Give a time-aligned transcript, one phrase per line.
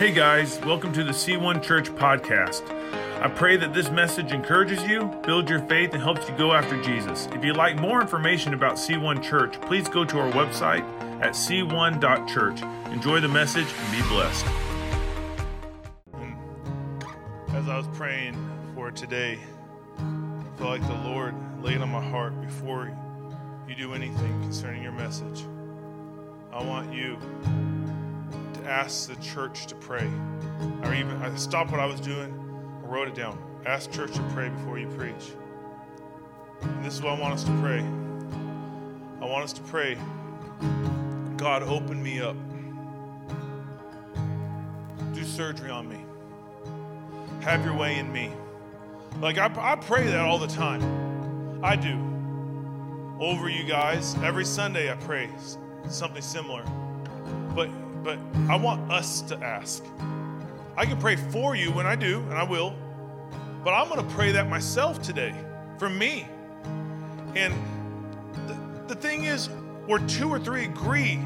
[0.00, 2.62] Hey guys, welcome to the C1 Church podcast.
[3.20, 6.82] I pray that this message encourages you, builds your faith, and helps you go after
[6.82, 7.28] Jesus.
[7.34, 10.80] If you'd like more information about C1 Church, please go to our website
[11.20, 12.62] at c1.church.
[12.90, 14.46] Enjoy the message and be blessed.
[17.48, 18.38] As I was praying
[18.74, 19.38] for today,
[19.98, 22.90] I felt like the Lord laid on my heart before
[23.68, 25.44] you do anything concerning your message.
[26.50, 27.18] I want you
[28.70, 30.08] to ask the church to pray.
[30.84, 32.32] Or even I stopped what I was doing,
[32.84, 33.36] I wrote it down.
[33.66, 35.32] Ask church to pray before you preach.
[36.62, 37.80] And this is what I want us to pray.
[39.20, 39.98] I want us to pray.
[41.36, 42.36] God, open me up.
[45.14, 46.04] Do surgery on me.
[47.40, 48.30] Have your way in me.
[49.20, 51.60] Like, I, I pray that all the time.
[51.62, 51.98] I do.
[53.18, 54.14] Over you guys.
[54.22, 55.28] Every Sunday I pray
[55.88, 56.62] something similar.
[57.54, 57.68] But
[58.02, 58.18] but
[58.48, 59.84] I want us to ask.
[60.76, 62.74] I can pray for you when I do, and I will,
[63.62, 65.34] but I'm going to pray that myself today
[65.78, 66.26] for me.
[67.34, 67.54] And
[68.46, 69.48] the, the thing is,
[69.86, 71.20] where two or three agree,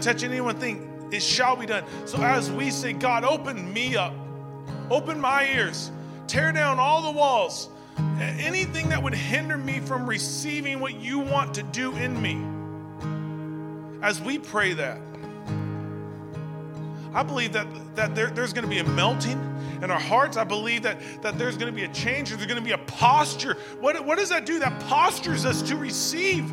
[0.00, 1.84] touch anyone thing, it shall be done.
[2.06, 4.14] So as we say, God, open me up,
[4.90, 5.90] open my ears,
[6.26, 7.68] tear down all the walls,
[8.18, 12.42] anything that would hinder me from receiving what you want to do in me.
[14.02, 15.00] As we pray that,
[17.14, 19.38] I believe that, that there, there's going to be a melting
[19.82, 20.36] in our hearts.
[20.36, 22.30] I believe that, that there's going to be a change.
[22.30, 23.56] There's going to be a posture.
[23.80, 24.58] What, what does that do?
[24.58, 26.50] That postures us to receive.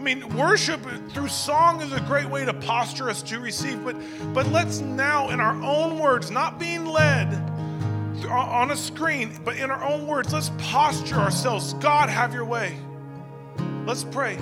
[0.00, 3.84] I mean, worship through song is a great way to posture us to receive.
[3.84, 3.96] But,
[4.32, 7.34] but let's now, in our own words, not being led
[8.28, 11.74] on a screen, but in our own words, let's posture ourselves.
[11.74, 12.78] God, have your way.
[13.86, 14.38] Let's pray.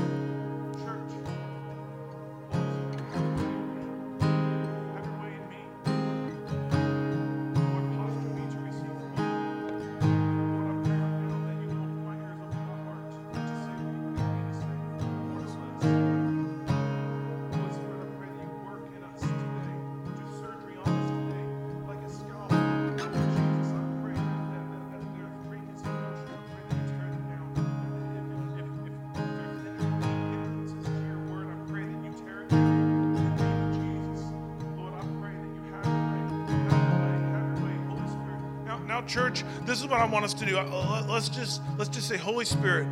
[39.08, 40.58] Church, this is what I want us to do.
[40.58, 42.86] Uh, let's just let's just say, Holy Spirit,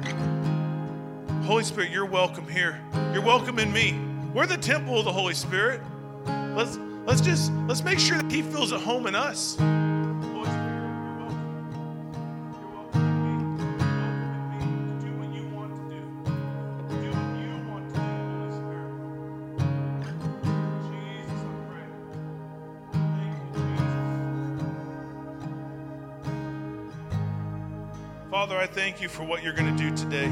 [1.44, 2.80] Holy Spirit, you're welcome here.
[3.12, 3.98] You're welcome in me.
[4.34, 5.80] We're the temple of the Holy Spirit.
[6.26, 9.56] Let's let's just let's make sure that He feels at home in us.
[28.96, 30.24] Thank you for what you're going to do today.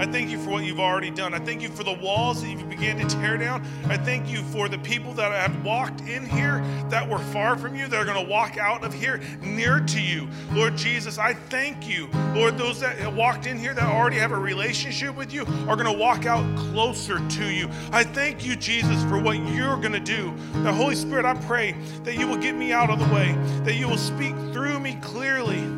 [0.00, 1.34] I thank you for what you've already done.
[1.34, 3.64] I thank you for the walls that you've began to tear down.
[3.84, 7.76] I thank you for the people that have walked in here that were far from
[7.76, 10.26] you, that are going to walk out of here near to you.
[10.50, 12.08] Lord Jesus, I thank you.
[12.34, 15.86] Lord, those that walked in here that already have a relationship with you are going
[15.86, 17.70] to walk out closer to you.
[17.92, 20.34] I thank you, Jesus, for what you're going to do.
[20.64, 23.74] The Holy Spirit, I pray that you will get me out of the way, that
[23.74, 25.77] you will speak through me clearly.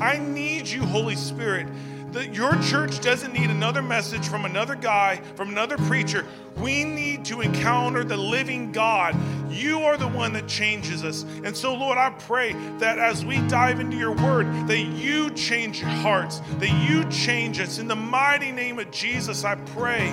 [0.00, 1.68] I need you, Holy Spirit.
[2.12, 6.24] That your church doesn't need another message from another guy, from another preacher.
[6.56, 9.16] We need to encounter the living God.
[9.50, 11.24] You are the one that changes us.
[11.42, 15.80] And so, Lord, I pray that as we dive into your word, that you change
[15.80, 17.78] hearts, that you change us.
[17.78, 20.10] In the mighty name of Jesus, I pray.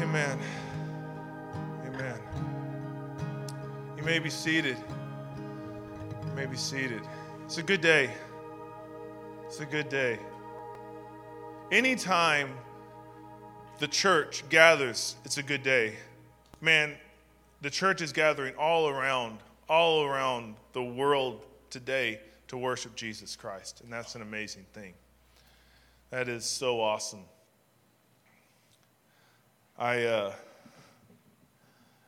[0.00, 0.40] Amen.
[1.86, 2.20] Amen.
[3.96, 4.76] You may be seated
[6.36, 7.00] may be seated.
[7.46, 8.10] It's a good day.
[9.46, 10.18] It's a good day.
[11.72, 12.50] Anytime
[13.78, 15.94] the church gathers, it's a good day.
[16.60, 16.92] Man,
[17.62, 21.40] the church is gathering all around, all around the world
[21.70, 23.80] today to worship Jesus Christ.
[23.80, 24.92] And that's an amazing thing.
[26.10, 27.24] That is so awesome.
[29.78, 30.32] I, uh,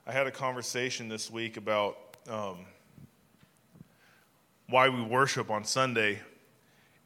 [0.07, 1.97] I had a conversation this week about
[2.29, 2.59] um,
[4.69, 6.21] why we worship on Sunday.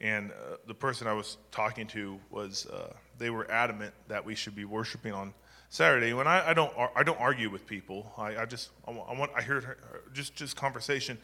[0.00, 4.34] And uh, the person I was talking to was, uh, they were adamant that we
[4.34, 5.32] should be worshiping on
[5.68, 6.12] Saturday.
[6.12, 8.12] When I, I don't, I don't argue with people.
[8.18, 9.78] I, I just, I want, I heard her,
[10.12, 11.18] just, just conversation,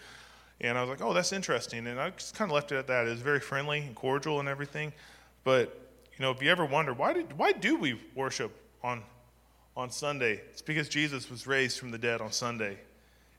[0.61, 1.87] and I was like, oh, that's interesting.
[1.87, 3.07] And I just kind of left it at that.
[3.07, 4.93] It was very friendly and cordial and everything.
[5.45, 5.77] But
[6.17, 8.53] you know, if you ever wonder why did, why do we worship
[8.83, 9.03] on,
[9.77, 10.41] on Sunday.
[10.51, 12.79] It's because Jesus was raised from the dead on Sunday.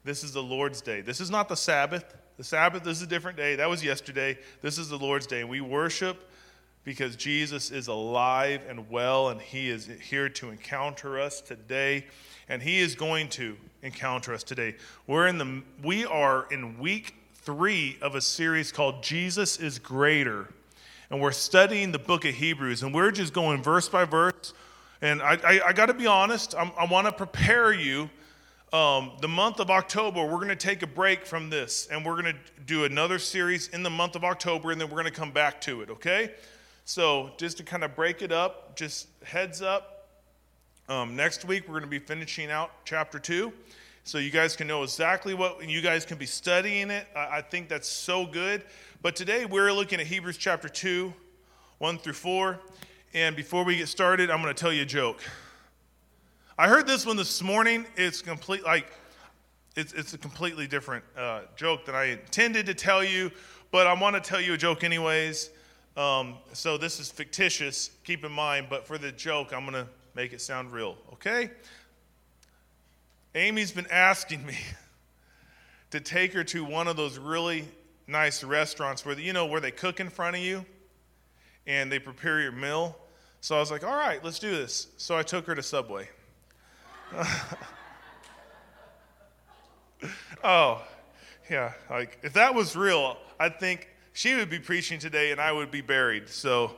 [0.03, 1.01] This is the Lord's day.
[1.01, 2.15] This is not the Sabbath.
[2.39, 3.57] The Sabbath this is a different day.
[3.57, 4.37] That was yesterday.
[4.61, 5.43] This is the Lord's day.
[5.43, 6.31] We worship
[6.85, 12.05] because Jesus is alive and well, and He is here to encounter us today.
[12.47, 14.77] And He is going to encounter us today.
[15.05, 20.47] We're in the we are in week three of a series called Jesus is Greater.
[21.09, 24.53] And we're studying the book of Hebrews, and we're just going verse by verse.
[25.01, 28.09] And I, I, I got to be honest, I'm, i want to prepare you
[28.71, 32.21] um, the month of October, we're going to take a break from this and we're
[32.21, 35.19] going to do another series in the month of October and then we're going to
[35.19, 36.31] come back to it, okay?
[36.85, 40.07] So, just to kind of break it up, just heads up.
[40.87, 43.53] Um, next week, we're going to be finishing out chapter two.
[44.03, 47.07] So, you guys can know exactly what, you guys can be studying it.
[47.15, 48.63] I, I think that's so good.
[49.01, 51.13] But today, we're looking at Hebrews chapter 2,
[51.77, 52.59] 1 through 4.
[53.13, 55.21] And before we get started, I'm going to tell you a joke.
[56.59, 57.85] I heard this one this morning.
[57.95, 58.91] It's complete like
[59.77, 63.31] it's, it's a completely different uh, joke than I intended to tell you,
[63.71, 65.51] but I want to tell you a joke anyways.
[65.95, 69.87] Um, so this is fictitious, keep in mind, but for the joke, I'm going to
[70.15, 71.49] make it sound real, okay?
[73.35, 74.57] Amy's been asking me
[75.91, 77.63] to take her to one of those really
[78.05, 80.65] nice restaurants where, you know, where they cook in front of you
[81.67, 82.97] and they prepare your meal.
[83.39, 84.87] So I was like, all right, let's do this.
[84.97, 86.09] So I took her to Subway.
[90.43, 90.83] oh,
[91.49, 91.73] yeah.
[91.89, 95.71] Like, if that was real, I think she would be preaching today and I would
[95.71, 96.29] be buried.
[96.29, 96.75] So,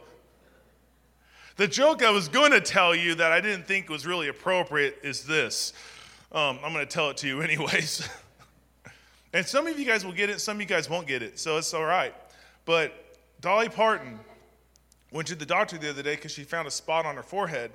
[1.57, 4.99] the joke I was going to tell you that I didn't think was really appropriate
[5.03, 5.73] is this.
[6.31, 8.07] Um, I'm going to tell it to you, anyways.
[9.33, 11.39] and some of you guys will get it, some of you guys won't get it.
[11.39, 12.13] So, it's all right.
[12.65, 12.93] But
[13.41, 14.19] Dolly Parton
[15.11, 17.71] went to the doctor the other day because she found a spot on her forehead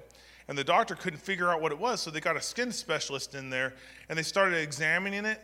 [0.49, 3.35] and the doctor couldn't figure out what it was, so they got a skin specialist
[3.35, 3.75] in there
[4.09, 5.41] and they started examining it.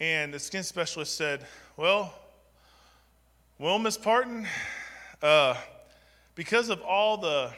[0.00, 1.44] And the skin specialist said,
[1.76, 2.14] Well,
[3.58, 4.46] well, Miss Parton,
[5.22, 5.56] uh,
[6.34, 7.50] because of all the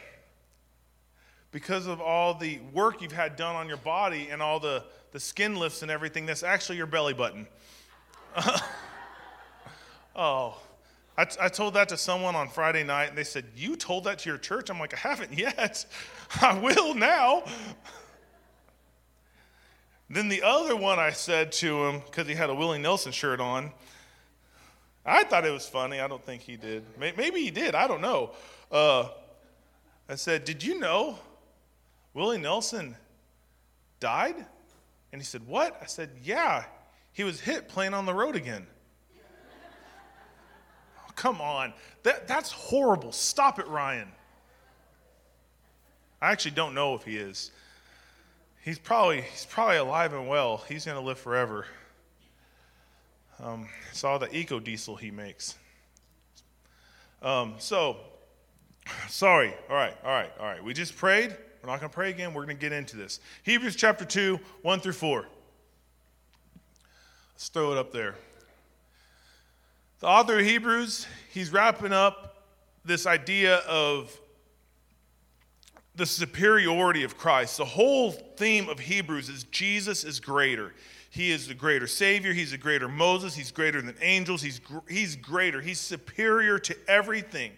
[1.52, 5.19] because of all the work you've had done on your body and all the, the
[5.20, 7.46] skin lifts and everything, that's actually your belly button.
[10.14, 10.56] oh,
[11.16, 14.04] I, t- I told that to someone on Friday night, and they said, You told
[14.04, 14.70] that to your church?
[14.70, 15.84] I'm like, I haven't yet.
[16.41, 17.44] I will now.
[20.09, 23.41] then the other one I said to him, because he had a Willie Nelson shirt
[23.41, 23.73] on,
[25.05, 26.00] I thought it was funny.
[26.00, 26.85] I don't think he did.
[26.99, 27.75] Maybe he did.
[27.75, 28.32] I don't know.
[28.71, 29.09] Uh,
[30.09, 31.19] I said, Did you know
[32.15, 32.94] Willie Nelson
[33.99, 34.37] died?
[35.12, 35.79] And he said, What?
[35.83, 36.65] I said, Yeah.
[37.12, 38.67] He was hit playing on the road again.
[40.99, 41.73] oh, come on.
[42.05, 43.11] That, that's horrible.
[43.11, 44.09] Stop it, Ryan.
[46.22, 47.50] I actually don't know if he is.
[48.62, 50.62] He's probably, he's probably alive and well.
[50.69, 51.67] He's going to live forever.
[53.43, 55.56] Um, saw the eco diesel he makes.
[57.22, 57.96] Um, so,
[59.08, 59.55] sorry.
[59.70, 60.62] All right, all right, all right.
[60.62, 61.34] We just prayed.
[61.62, 62.34] We're not going to pray again.
[62.34, 63.20] We're going to get into this.
[63.43, 65.26] Hebrews chapter 2, 1 through 4.
[67.32, 68.16] Let's throw it up there.
[70.00, 72.44] The author of Hebrews, he's wrapping up
[72.84, 74.19] this idea of
[76.00, 77.58] the superiority of Christ.
[77.58, 80.73] The whole theme of Hebrews is Jesus is greater.
[81.11, 82.33] He is the greater Savior.
[82.33, 83.35] He's the greater Moses.
[83.35, 84.40] He's greater than angels.
[84.40, 85.61] He's, he's greater.
[85.61, 87.52] He's superior to everything.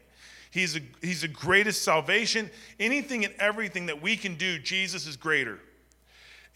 [0.51, 2.51] He's, a, he's the greatest salvation.
[2.81, 5.61] Anything and everything that we can do, Jesus is greater.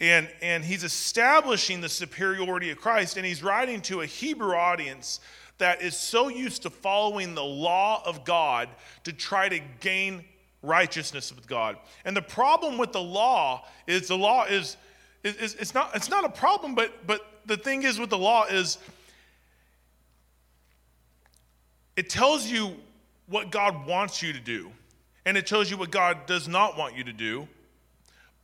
[0.00, 5.20] And, and he's establishing the superiority of Christ, and he's writing to a Hebrew audience
[5.58, 8.70] that is so used to following the law of God
[9.04, 10.24] to try to gain
[10.66, 11.76] righteousness with God.
[12.04, 14.76] And the problem with the law is the law is,
[15.22, 18.44] is, it's, not, it's not a problem, but, but the thing is with the law
[18.44, 18.78] is
[21.96, 22.76] it tells you
[23.26, 24.70] what God wants you to do,
[25.24, 27.48] and it tells you what God does not want you to do,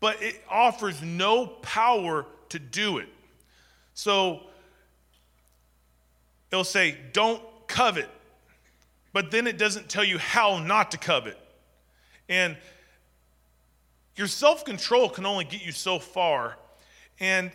[0.00, 3.08] but it offers no power to do it.
[3.94, 4.40] So
[6.50, 8.08] it'll say, don't covet,
[9.12, 11.38] but then it doesn't tell you how not to covet.
[12.32, 12.56] And
[14.16, 16.56] your self control can only get you so far.
[17.20, 17.50] And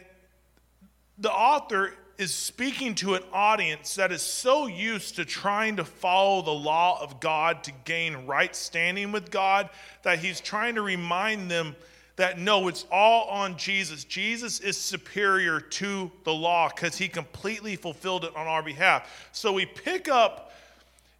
[1.17, 6.43] the author is speaking to an audience that is so used to trying to follow
[6.43, 9.71] the law of God to gain right standing with God
[10.03, 11.75] that he's trying to remind them
[12.15, 14.03] that no, it's all on Jesus.
[14.03, 19.29] Jesus is superior to the law because he completely fulfilled it on our behalf.
[19.31, 20.51] So we pick up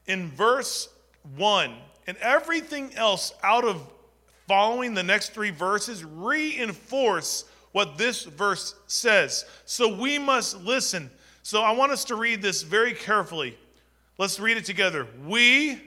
[0.05, 0.89] in verse
[1.35, 1.73] 1
[2.07, 3.85] and everything else out of
[4.47, 9.45] following the next three verses reinforce what this verse says.
[9.65, 11.11] So we must listen.
[11.43, 13.57] So I want us to read this very carefully.
[14.17, 15.05] Let's read it together.
[15.25, 15.81] We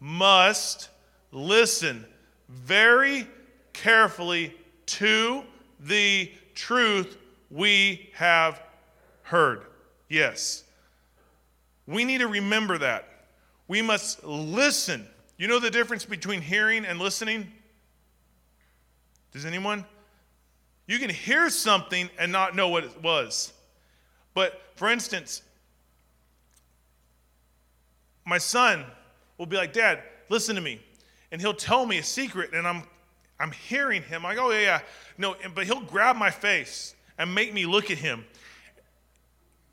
[0.00, 0.90] must
[1.32, 2.04] listen
[2.48, 3.26] very
[3.72, 4.54] carefully
[4.86, 5.42] to
[5.80, 7.16] the truth
[7.50, 8.62] we have
[9.22, 9.62] heard.
[10.08, 10.64] Yes.
[11.86, 13.08] We need to remember that.
[13.66, 15.06] We must listen.
[15.38, 17.50] You know the difference between hearing and listening?
[19.32, 19.84] Does anyone?
[20.86, 23.52] You can hear something and not know what it was.
[24.34, 25.42] But for instance,
[28.26, 28.84] my son
[29.38, 30.80] will be like, Dad, listen to me.
[31.30, 32.82] And he'll tell me a secret, and I'm
[33.40, 34.26] I'm hearing him.
[34.26, 34.80] I go, oh, yeah, yeah.
[35.16, 38.24] No, but he'll grab my face and make me look at him.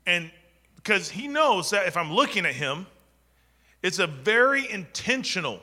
[0.06, 0.30] And
[0.76, 2.86] because he knows that if I'm looking at him,
[3.86, 5.60] it's a very intentional,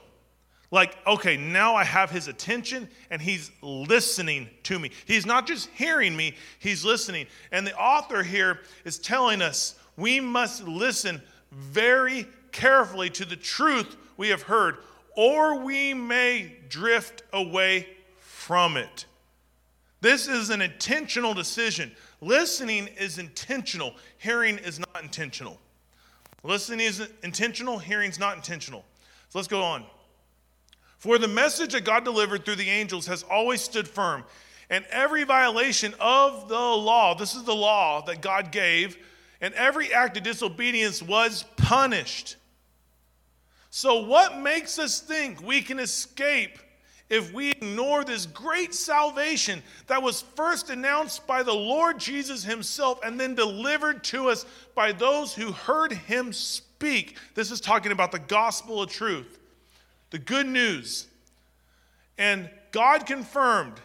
[0.72, 4.92] like, okay, now I have his attention and he's listening to me.
[5.06, 7.27] He's not just hearing me, he's listening.
[7.51, 13.98] And the author here is telling us we must listen very carefully to the truth
[14.15, 14.77] we have heard,
[15.18, 17.89] or we may drift away
[18.20, 19.06] from it.
[20.00, 21.92] This is an intentional decision.
[22.22, 25.60] Listening is intentional, hearing is not intentional.
[26.44, 28.84] Listening is intentional, hearing is not intentional.
[29.30, 29.86] So let's go on.
[30.98, 34.24] For the message that God delivered through the angels has always stood firm,
[34.70, 38.98] and every violation of the law, this is the law that God gave,
[39.42, 42.38] and every act of disobedience was punished.
[43.70, 46.60] So, what makes us think we can escape
[47.13, 53.00] if we ignore this great salvation that was first announced by the Lord Jesus himself
[53.05, 57.17] and then delivered to us by those who heard him speak.
[57.36, 59.39] This is talking about the gospel of truth,
[60.10, 61.08] the good news.
[62.17, 63.79] And God confirmed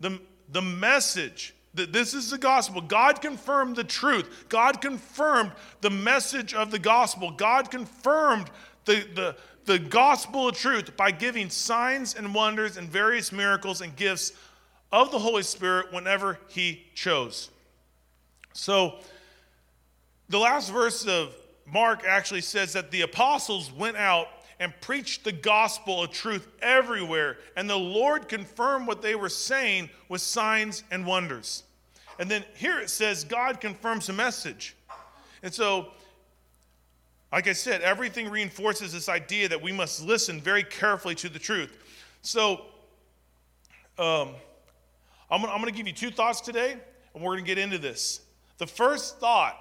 [0.00, 2.80] the, the message that this is the gospel.
[2.80, 4.46] God confirmed the truth.
[4.48, 5.52] God confirmed
[5.82, 7.30] the message of the gospel.
[7.30, 8.50] God confirmed
[8.90, 13.94] the, the, the gospel of truth by giving signs and wonders and various miracles and
[13.94, 14.32] gifts
[14.92, 17.50] of the Holy Spirit whenever He chose.
[18.52, 18.96] So,
[20.28, 21.34] the last verse of
[21.66, 24.26] Mark actually says that the apostles went out
[24.58, 29.88] and preached the gospel of truth everywhere, and the Lord confirmed what they were saying
[30.08, 31.62] with signs and wonders.
[32.18, 34.76] And then here it says God confirms the message.
[35.42, 35.92] And so
[37.32, 41.38] like I said, everything reinforces this idea that we must listen very carefully to the
[41.38, 41.76] truth.
[42.22, 42.62] So,
[43.98, 44.34] um,
[45.30, 46.76] I'm going to give you two thoughts today,
[47.14, 48.20] and we're going to get into this.
[48.58, 49.56] The first thought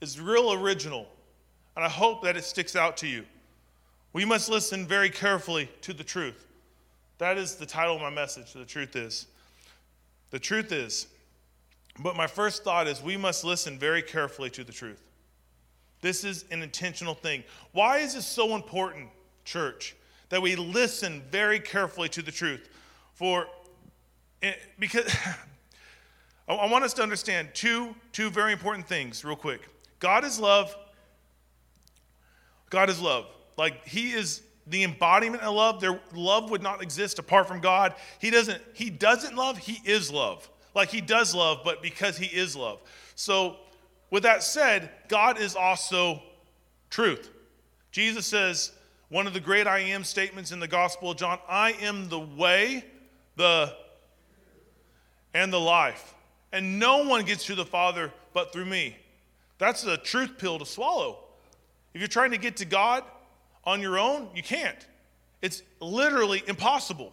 [0.00, 1.08] is real original,
[1.74, 3.24] and I hope that it sticks out to you.
[4.12, 6.46] We must listen very carefully to the truth.
[7.18, 8.52] That is the title of my message.
[8.52, 9.26] The truth is.
[10.30, 11.08] The truth is.
[11.98, 15.02] But my first thought is we must listen very carefully to the truth.
[16.00, 17.44] This is an intentional thing.
[17.72, 19.08] Why is this so important,
[19.44, 19.96] church,
[20.28, 22.68] that we listen very carefully to the truth?
[23.14, 23.46] For
[24.42, 25.14] eh, because
[26.48, 29.68] I want us to understand two, two very important things, real quick.
[29.98, 30.76] God is love.
[32.70, 33.26] God is love.
[33.56, 35.80] Like He is the embodiment of love.
[35.80, 37.94] Their love would not exist apart from God.
[38.20, 40.48] He doesn't, He doesn't love, He is love.
[40.74, 42.80] Like He does love, but because He is love.
[43.14, 43.56] So
[44.10, 46.22] with that said, God is also
[46.90, 47.30] truth.
[47.90, 48.72] Jesus says,
[49.08, 52.18] one of the great I am statements in the Gospel of John I am the
[52.18, 52.84] way,
[53.36, 53.74] the
[55.32, 56.14] and the life.
[56.52, 58.96] And no one gets to the Father but through me.
[59.58, 61.18] That's a truth pill to swallow.
[61.94, 63.04] If you're trying to get to God
[63.64, 64.86] on your own, you can't.
[65.42, 67.12] It's literally impossible.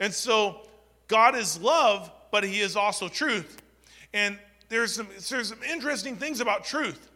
[0.00, 0.66] And so,
[1.08, 3.62] God is love, but He is also truth.
[4.12, 7.10] And there's some, there's some interesting things about truth.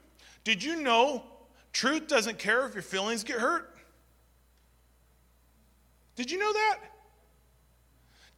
[0.45, 1.25] Did you know
[1.73, 3.77] truth doesn't care if your feelings get hurt?
[6.17, 6.79] Did you know that?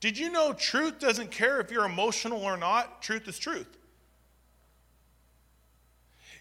[0.00, 3.02] Did you know truth doesn't care if you're emotional or not?
[3.02, 3.78] Truth is truth.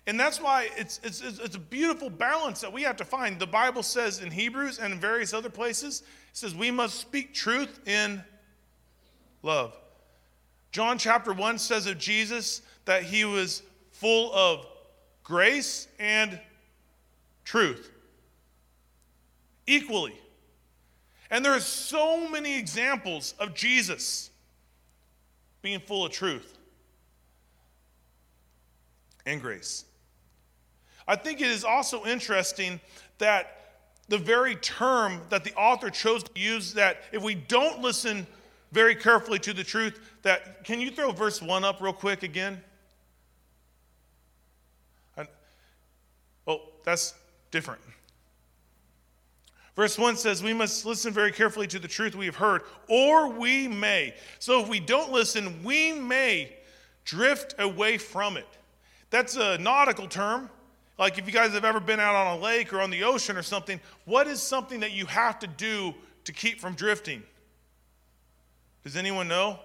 [0.07, 3.37] And that's why it's, it's, it's a beautiful balance that we have to find.
[3.37, 7.33] The Bible says in Hebrews and in various other places, it says we must speak
[7.33, 8.23] truth in
[9.43, 9.78] love.
[10.71, 14.65] John chapter 1 says of Jesus that he was full of
[15.23, 16.39] grace and
[17.43, 17.91] truth
[19.67, 20.15] equally.
[21.31, 24.31] And there are so many examples of Jesus
[25.61, 26.57] being full of truth
[29.25, 29.85] and grace.
[31.07, 32.79] I think it is also interesting
[33.17, 33.55] that
[34.07, 38.25] the very term that the author chose to use that if we don't listen
[38.71, 42.61] very carefully to the truth, that can you throw verse 1 up real quick again?
[46.47, 47.13] oh, that's
[47.51, 47.81] different.
[49.75, 53.29] Verse 1 says, We must listen very carefully to the truth we have heard, or
[53.29, 54.13] we may.
[54.39, 56.53] So if we don't listen, we may
[57.05, 58.47] drift away from it.
[59.09, 60.49] That's a nautical term.
[60.97, 63.37] Like if you guys have ever been out on a lake or on the ocean
[63.37, 65.95] or something, what is something that you have to do
[66.25, 67.23] to keep from drifting?
[68.83, 69.59] Does anyone know?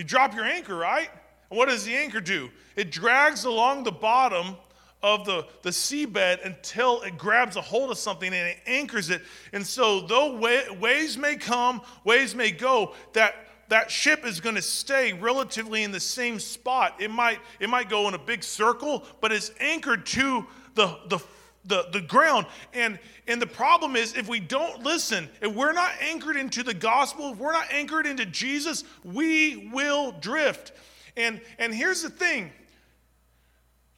[0.00, 1.10] You drop your anchor, right?
[1.50, 2.48] And what does the anchor do?
[2.74, 4.56] It drags along the bottom
[5.02, 9.20] of the, the seabed until it grabs a hold of something and it anchors it.
[9.52, 13.34] And so, though waves may come, waves may go, that,
[13.68, 16.94] that ship is going to stay relatively in the same spot.
[16.98, 21.18] It might, it might go in a big circle, but it's anchored to the, the,
[21.64, 22.46] the, the ground.
[22.72, 26.74] And, and the problem is, if we don't listen, if we're not anchored into the
[26.74, 30.72] gospel, if we're not anchored into Jesus, we will drift.
[31.16, 32.50] And, and here's the thing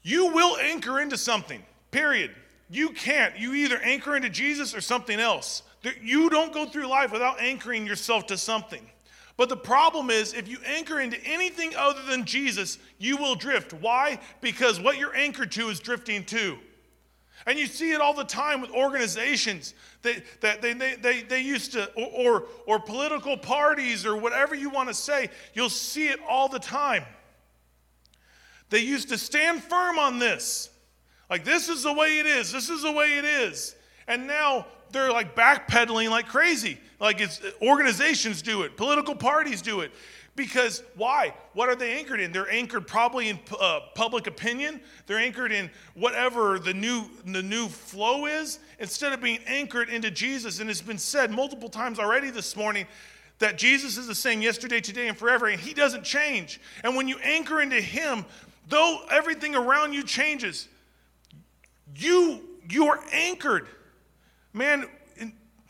[0.03, 2.33] you will anchor into something, period.
[2.69, 3.39] You can't.
[3.39, 5.63] You either anchor into Jesus or something else.
[6.01, 8.89] You don't go through life without anchoring yourself to something.
[9.37, 13.73] But the problem is, if you anchor into anything other than Jesus, you will drift.
[13.73, 14.21] Why?
[14.41, 16.59] Because what you're anchored to is drifting too.
[17.47, 21.41] And you see it all the time with organizations that, that they, they, they, they
[21.41, 25.29] used to, or, or, or political parties, or whatever you want to say.
[25.55, 27.05] You'll see it all the time.
[28.71, 30.71] They used to stand firm on this.
[31.29, 32.53] Like, this is the way it is.
[32.53, 33.75] This is the way it is.
[34.07, 36.79] And now they're like backpedaling like crazy.
[37.01, 39.93] Like, it's, organizations do it, political parties do it.
[40.35, 41.35] Because why?
[41.53, 42.33] What are they anchored in?
[42.33, 44.81] They're anchored probably in uh, public opinion.
[45.07, 50.11] They're anchored in whatever the new the new flow is, instead of being anchored into
[50.11, 50.61] Jesus.
[50.61, 52.87] And it's been said multiple times already this morning
[53.41, 56.61] that Jesus is the same yesterday, today, and forever, and He doesn't change.
[56.83, 58.25] And when you anchor into Him,
[58.69, 60.69] Though everything around you changes,
[61.97, 62.41] you
[62.71, 63.67] you are anchored.
[64.53, 64.87] Man,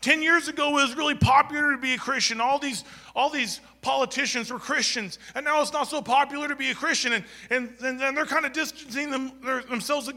[0.01, 2.39] 10 years ago it was really popular to be a Christian.
[2.39, 2.83] All these
[3.15, 7.13] all these politicians were Christians, and now it's not so popular to be a Christian,
[7.13, 9.31] and, and, and they're kind of distancing them,
[9.69, 10.09] themselves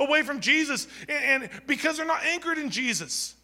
[0.00, 3.34] away from Jesus, and, and, because they're not anchored in Jesus.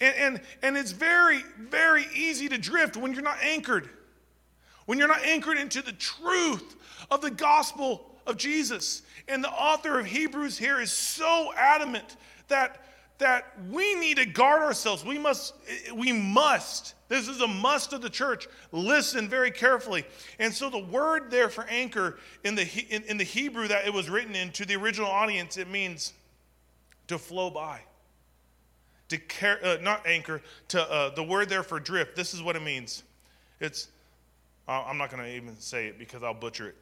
[0.00, 3.88] And, and, and it's very, very easy to drift when you're not anchored,
[4.84, 6.76] when you're not anchored into the truth
[7.10, 9.02] of the gospel of Jesus.
[9.28, 12.16] And the author of Hebrews here is so adamant
[12.48, 12.83] that,
[13.18, 15.04] that we need to guard ourselves.
[15.04, 15.54] We must,
[15.94, 20.04] we must, this is a must of the church, listen very carefully.
[20.38, 23.92] And so the word there for anchor in the, in, in the Hebrew that it
[23.92, 26.12] was written in to the original audience, it means
[27.06, 27.80] to flow by.
[29.10, 32.16] To care, uh, not anchor, to uh, the word there for drift.
[32.16, 33.04] This is what it means.
[33.60, 33.88] It's,
[34.66, 36.76] uh, I'm not going to even say it because I'll butcher it.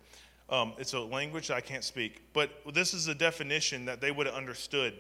[0.49, 4.27] Um, it's a language I can't speak, but this is a definition that they would
[4.27, 4.95] have understood.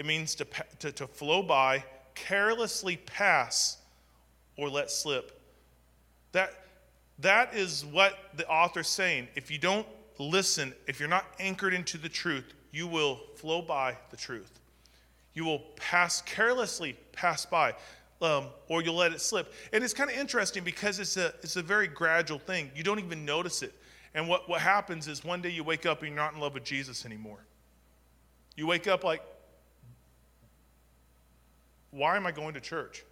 [0.00, 0.46] It means to,
[0.78, 1.84] to, to flow by,
[2.14, 3.76] carelessly pass,
[4.56, 5.38] or let slip.
[6.32, 6.54] That,
[7.18, 9.28] that is what the author's saying.
[9.34, 9.86] If you don't
[10.18, 14.50] listen, if you're not anchored into the truth, you will flow by the truth.
[15.34, 17.74] You will pass carelessly pass by,
[18.22, 19.52] um, or you'll let it slip.
[19.74, 22.70] And it's kind of interesting because it's a, it's a very gradual thing.
[22.74, 23.74] You don't even notice it.
[24.14, 26.54] And what, what happens is one day you wake up and you're not in love
[26.54, 27.44] with Jesus anymore.
[28.56, 29.20] You wake up like,
[31.90, 33.04] why am I going to church?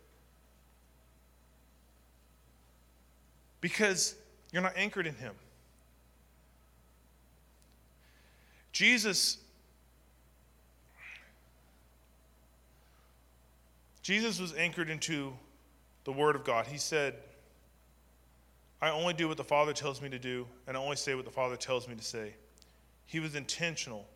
[3.60, 4.14] Because
[4.52, 5.34] you're not anchored in Him.
[8.72, 9.38] Jesus
[14.08, 15.34] Jesus was anchored into
[16.04, 16.66] the Word of God.
[16.66, 17.14] He said,
[18.80, 21.26] I only do what the Father tells me to do, and I only say what
[21.26, 22.32] the Father tells me to say.
[23.04, 24.06] He was intentional,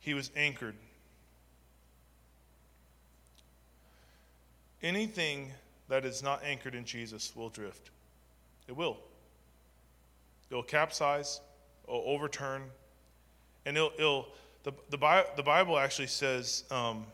[0.00, 0.74] he was anchored.
[4.82, 5.52] Anything
[5.88, 7.90] that is not anchored in Jesus will drift.
[8.68, 8.98] It will.
[10.50, 11.40] It'll capsize,
[11.88, 12.62] it'll overturn,
[13.64, 14.28] and it'll, it'll
[14.62, 17.06] the, the, the Bible actually says, um,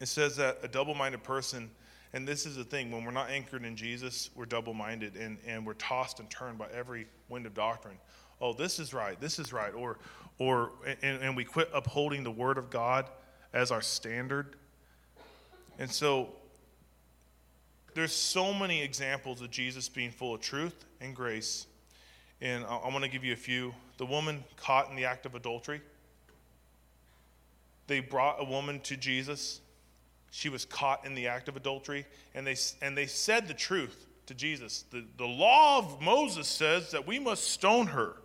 [0.00, 1.70] it says that a double minded person
[2.12, 5.38] and this is the thing when we're not anchored in Jesus, we're double minded and,
[5.46, 7.96] and we're tossed and turned by every wind of doctrine.
[8.40, 9.72] Oh, this is right, this is right.
[9.72, 9.98] Or,
[10.38, 10.72] or
[11.02, 13.08] and, and we quit upholding the Word of God
[13.52, 14.56] as our standard.
[15.80, 16.28] And so
[17.94, 21.66] there's so many examples of Jesus being full of truth and grace.
[22.42, 23.74] And I, I want to give you a few.
[23.96, 25.80] The woman caught in the act of adultery.
[27.86, 29.62] they brought a woman to Jesus.
[30.30, 34.06] She was caught in the act of adultery, and they, and they said the truth
[34.26, 34.84] to Jesus.
[34.90, 38.16] The, the law of Moses says that we must stone her,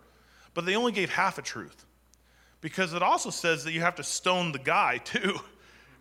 [0.52, 1.86] but they only gave half a truth
[2.60, 5.40] because it also says that you have to stone the guy too.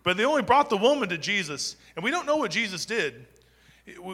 [0.05, 3.25] But they only brought the woman to Jesus, and we don't know what Jesus did.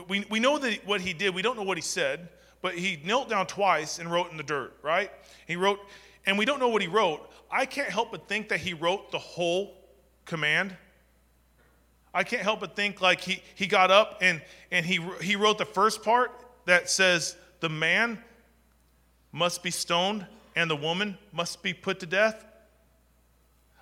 [0.07, 2.29] We, we know that what he did, we don't know what he said,
[2.61, 5.11] but he knelt down twice and wrote in the dirt, right?
[5.47, 5.79] He wrote,
[6.25, 7.29] and we don't know what he wrote.
[7.51, 9.75] I can't help but think that he wrote the whole
[10.23, 10.77] command.
[12.13, 15.57] I can't help but think like he, he got up and, and he, he wrote
[15.57, 16.31] the first part
[16.67, 18.17] that says, The man
[19.33, 20.25] must be stoned
[20.55, 22.45] and the woman must be put to death.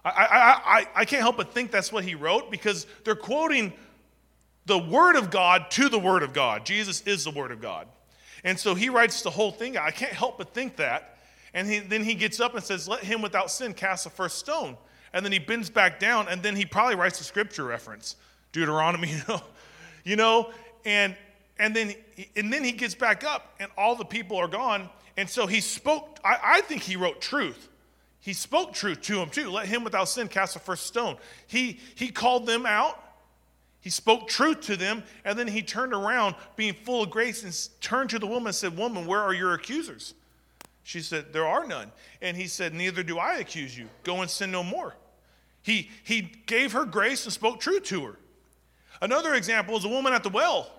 [0.06, 3.74] I, I, I, I can't help but think that's what he wrote because they're quoting
[4.66, 6.66] the Word of God to the Word of God.
[6.66, 7.88] Jesus is the Word of God.
[8.44, 9.78] And so he writes the whole thing.
[9.78, 11.18] I can't help but think that.
[11.54, 14.38] And he, then he gets up and says, Let him without sin cast the first
[14.38, 14.78] stone.
[15.14, 18.16] And then he bends back down, and then he probably writes a scripture reference,
[18.52, 19.42] Deuteronomy, you know,
[20.04, 20.52] you know,
[20.86, 21.16] and
[21.58, 21.96] and then
[22.36, 24.90] and then he gets back up, and all the people are gone.
[25.18, 26.20] And so he spoke.
[26.24, 27.69] I, I think he wrote truth.
[28.22, 29.50] He spoke truth to him too.
[29.50, 31.18] Let him without sin cast the first stone.
[31.48, 33.02] He he called them out.
[33.82, 37.82] He spoke truth to them, and then he turned around, being full of grace, and
[37.82, 40.16] turned to the woman and said, Woman, where are your accusers?
[40.84, 41.92] She said, There are none.
[42.22, 43.88] And he said, Neither do I accuse you.
[44.04, 44.96] Go and sin no more.
[45.62, 48.20] He, he gave her grace and spoke truth to her.
[49.02, 50.72] Another example is a woman at the well.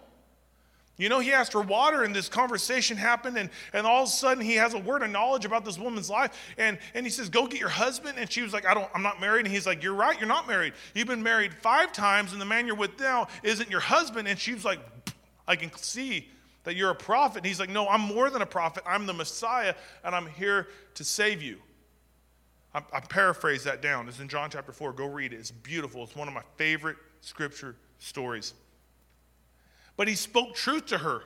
[1.00, 4.12] You know, he asked for water, and this conversation happened, and, and all of a
[4.12, 6.38] sudden he has a word of knowledge about this woman's life.
[6.58, 8.18] And, and he says, Go get your husband.
[8.18, 9.46] And she was like, I don't, I'm not married.
[9.46, 10.74] And he's like, You're right, you're not married.
[10.94, 14.28] You've been married five times, and the man you're with now isn't your husband.
[14.28, 14.78] And she was like,
[15.48, 16.28] I can see
[16.64, 17.38] that you're a prophet.
[17.38, 18.82] And he's like, No, I'm more than a prophet.
[18.86, 21.56] I'm the Messiah, and I'm here to save you.
[22.74, 24.06] I, I paraphrase that down.
[24.06, 24.92] It's in John chapter 4.
[24.92, 25.36] Go read it.
[25.36, 26.04] It's beautiful.
[26.04, 28.52] It's one of my favorite scripture stories.
[30.00, 31.24] But he spoke truth to her.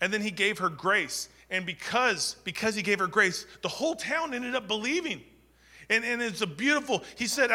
[0.00, 1.28] And then he gave her grace.
[1.50, 5.20] And because, because he gave her grace, the whole town ended up believing.
[5.90, 7.50] And, and it's a beautiful, he said,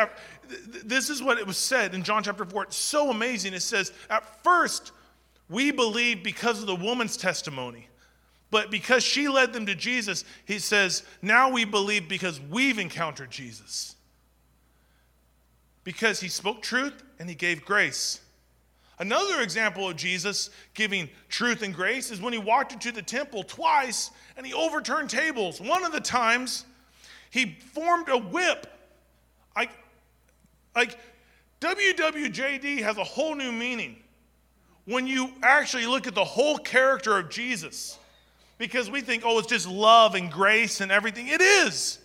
[0.84, 2.64] this is what it was said in John chapter 4.
[2.64, 3.54] It's so amazing.
[3.54, 4.92] It says, At first,
[5.48, 7.88] we believed because of the woman's testimony.
[8.52, 13.32] But because she led them to Jesus, he says, now we believe because we've encountered
[13.32, 13.96] Jesus.
[15.86, 18.20] Because he spoke truth and he gave grace.
[19.00, 23.44] Another example of Jesus giving truth and grace is when he walked into the temple
[23.44, 25.62] twice and he overturned tables.
[25.62, 26.66] One of the times,
[27.30, 28.66] he formed a whip.
[29.56, 29.70] I,
[30.76, 30.98] like,
[31.62, 33.98] WWJD has a whole new meaning
[34.86, 38.00] when you actually look at the whole character of Jesus.
[38.58, 41.28] Because we think, oh, it's just love and grace and everything.
[41.28, 42.00] It is.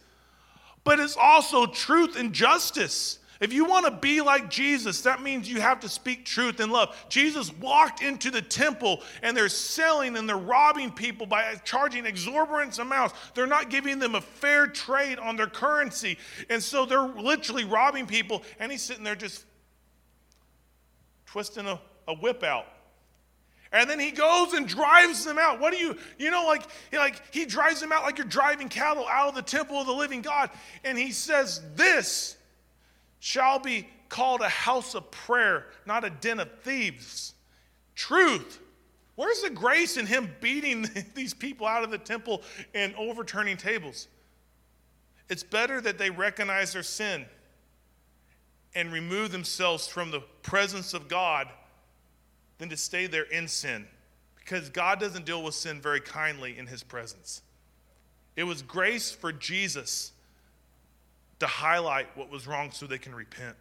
[0.84, 3.18] But it's also truth and justice.
[3.42, 6.72] If you want to be like Jesus, that means you have to speak truth and
[6.72, 6.96] love.
[7.10, 12.78] Jesus walked into the temple and they're selling and they're robbing people by charging exorbitant
[12.78, 13.14] amounts.
[13.34, 16.16] They're not giving them a fair trade on their currency.
[16.48, 18.42] And so they're literally robbing people.
[18.58, 19.44] And he's sitting there just
[21.26, 21.78] twisting a
[22.08, 22.66] a whip out.
[23.72, 25.58] And then he goes and drives them out.
[25.58, 29.06] What do you, you know, like, like he drives them out like you're driving cattle
[29.08, 30.50] out of the temple of the living God.
[30.84, 32.36] And he says, This
[33.24, 37.34] shall be called a house of prayer, not a den of thieves.
[37.94, 38.58] Truth.
[39.14, 42.42] Where's the grace in him beating these people out of the temple
[42.74, 44.08] and overturning tables?
[45.28, 47.24] It's better that they recognize their sin
[48.74, 51.46] and remove themselves from the presence of God
[52.58, 53.86] than to stay there in sin
[54.34, 57.42] because God doesn't deal with sin very kindly in his presence.
[58.34, 60.10] It was grace for Jesus
[61.42, 63.56] to highlight what was wrong so they can repent.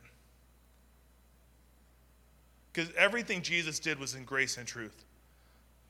[2.72, 5.04] Because everything Jesus did was in grace and truth.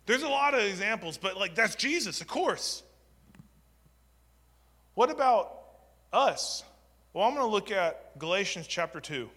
[0.06, 2.82] There's a lot of examples, but like that's Jesus, of course.
[4.94, 5.54] What about
[6.14, 6.64] us?
[7.14, 9.30] Well, I'm going to look at Galatians chapter 2.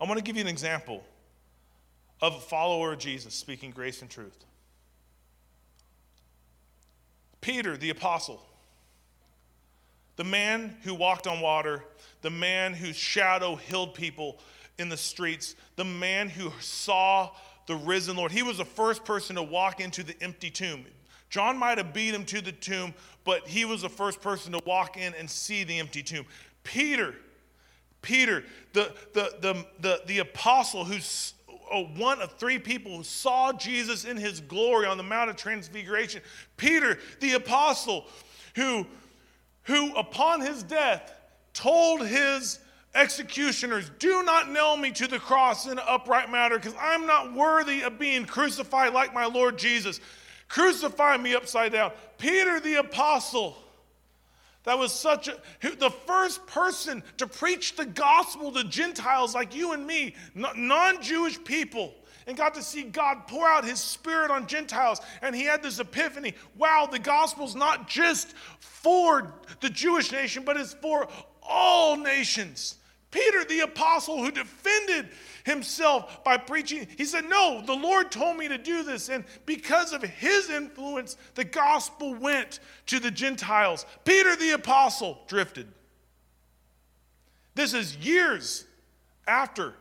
[0.00, 1.04] I'm going to give you an example
[2.22, 4.42] of a follower of Jesus speaking grace and truth.
[7.42, 8.42] Peter, the apostle,
[10.16, 11.84] the man who walked on water,
[12.22, 14.38] the man whose shadow healed people
[14.78, 17.30] in the streets, the man who saw
[17.66, 18.32] the risen Lord.
[18.32, 20.84] He was the first person to walk into the empty tomb.
[21.30, 24.60] John might have beat him to the tomb, but he was the first person to
[24.64, 26.26] walk in and see the empty tomb.
[26.62, 27.14] Peter,
[28.02, 31.34] Peter, the, the, the, the, the apostle who's
[31.72, 35.36] uh, one of three people who saw Jesus in his glory on the Mount of
[35.36, 36.20] Transfiguration.
[36.56, 38.06] Peter, the apostle,
[38.54, 38.86] who,
[39.64, 41.12] who upon his death
[41.52, 42.58] told his
[42.94, 47.34] executioners, Do not nail me to the cross in an upright matter, because I'm not
[47.34, 50.00] worthy of being crucified like my Lord Jesus.
[50.48, 51.92] Crucify me upside down.
[52.18, 53.56] Peter the apostle,
[54.64, 55.36] that was such a,
[55.76, 61.42] the first person to preach the gospel to Gentiles like you and me, non Jewish
[61.42, 61.94] people,
[62.26, 65.00] and got to see God pour out his spirit on Gentiles.
[65.22, 70.56] And he had this epiphany wow, the gospel's not just for the Jewish nation, but
[70.56, 71.08] it's for
[71.42, 72.76] all nations.
[73.10, 75.08] Peter, the apostle who defended
[75.44, 79.08] himself by preaching, he said, No, the Lord told me to do this.
[79.08, 83.86] And because of his influence, the gospel went to the Gentiles.
[84.04, 85.68] Peter, the apostle, drifted.
[87.54, 88.64] This is years
[89.28, 89.74] after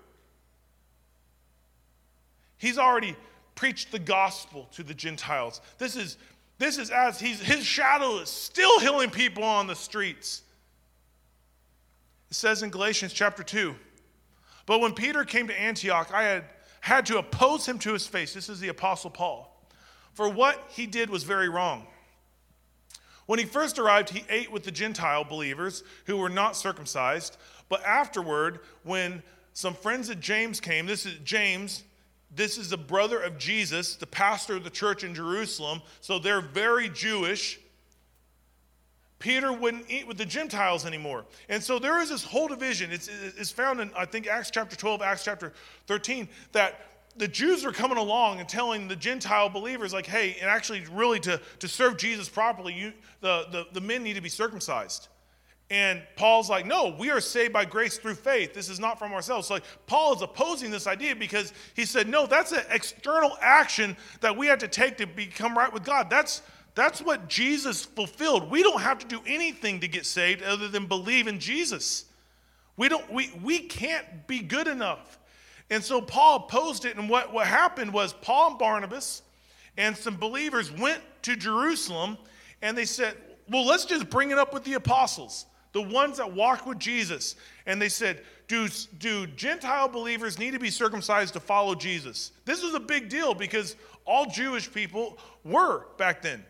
[2.63, 3.15] he's already
[3.55, 5.59] preached the gospel to the Gentiles.
[5.77, 6.17] This is,
[6.59, 10.43] this is as he's, his shadow is still healing people on the streets.
[12.31, 13.75] It says in Galatians chapter 2
[14.65, 16.45] But when Peter came to Antioch, I had
[16.79, 18.33] had to oppose him to his face.
[18.33, 19.49] This is the Apostle Paul.
[20.13, 21.85] For what he did was very wrong.
[23.25, 27.37] When he first arrived, he ate with the Gentile believers who were not circumcised.
[27.69, 29.23] But afterward, when
[29.53, 31.83] some friends of James came, this is James,
[32.35, 35.81] this is the brother of Jesus, the pastor of the church in Jerusalem.
[36.01, 37.59] So they're very Jewish.
[39.19, 41.25] Peter wouldn't eat with the Gentiles anymore.
[41.47, 42.91] And so there is this whole division.
[42.91, 45.53] It's, it's found in, I think, Acts chapter 12, Acts chapter
[45.87, 50.49] 13, that the Jews are coming along and telling the Gentile believers, like, hey, and
[50.49, 54.29] actually, really, to, to serve Jesus properly, you, the, the, the men need to be
[54.29, 55.07] circumcised.
[55.73, 58.53] And Paul's like, no, we are saved by grace through faith.
[58.53, 59.47] This is not from ourselves.
[59.47, 63.97] So like, Paul is opposing this idea because he said, no, that's an external action
[64.21, 66.11] that we have to take to become right with God.
[66.11, 66.43] That's
[66.75, 68.51] that's what Jesus fulfilled.
[68.51, 72.05] We don't have to do anything to get saved other than believe in Jesus.
[72.77, 75.17] We, don't, we, we can't be good enough.
[75.71, 76.97] And so Paul opposed it.
[76.97, 79.23] And what, what happened was Paul and Barnabas
[79.75, 82.17] and some believers went to Jerusalem
[82.61, 83.17] and they said,
[83.49, 87.35] Well, let's just bring it up with the apostles, the ones that walked with Jesus.
[87.65, 88.67] And they said, do,
[88.99, 92.31] do Gentile believers need to be circumcised to follow Jesus?
[92.45, 96.45] This was a big deal because all Jewish people were back then.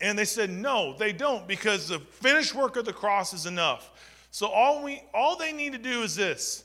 [0.00, 3.90] And they said, no, they don't, because the finished work of the cross is enough.
[4.32, 6.64] So all, we, all they need to do is this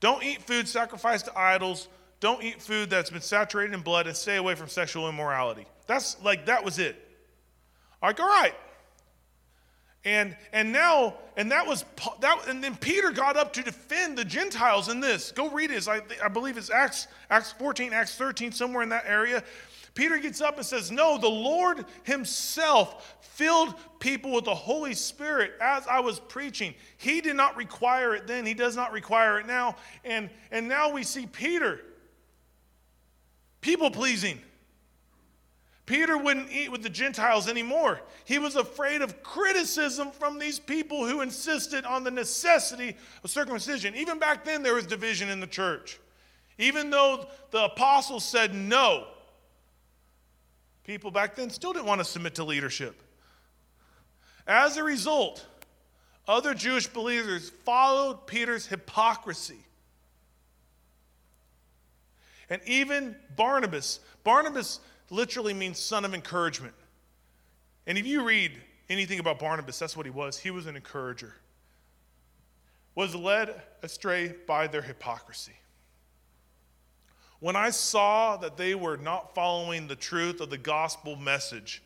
[0.00, 1.88] don't eat food sacrificed to idols,
[2.20, 5.66] don't eat food that's been saturated in blood, and stay away from sexual immorality.
[5.86, 6.96] That's like, that was it.
[8.02, 8.54] Like, all right.
[10.04, 11.84] And and now and that was
[12.20, 15.32] that and then Peter got up to defend the Gentiles in this.
[15.32, 15.88] Go read it.
[15.88, 19.42] I, I believe it's Acts Acts 14, Acts 13, somewhere in that area.
[19.94, 25.52] Peter gets up and says, No, the Lord Himself filled people with the Holy Spirit
[25.60, 26.74] as I was preaching.
[26.98, 29.76] He did not require it then, He does not require it now.
[30.04, 31.80] And, and now we see Peter,
[33.60, 34.40] people pleasing.
[35.86, 38.00] Peter wouldn't eat with the Gentiles anymore.
[38.24, 43.94] He was afraid of criticism from these people who insisted on the necessity of circumcision.
[43.94, 46.00] Even back then, there was division in the church.
[46.56, 49.06] Even though the apostles said no,
[50.84, 53.02] people back then still didn't want to submit to leadership.
[54.46, 55.44] As a result,
[56.26, 59.58] other Jewish believers followed Peter's hypocrisy.
[62.48, 66.74] And even Barnabas, Barnabas literally means son of encouragement.
[67.86, 68.52] And if you read
[68.88, 70.38] anything about Barnabas, that's what he was.
[70.38, 71.34] He was an encourager.
[72.94, 75.54] Was led astray by their hypocrisy.
[77.40, 81.82] When I saw that they were not following the truth of the gospel message,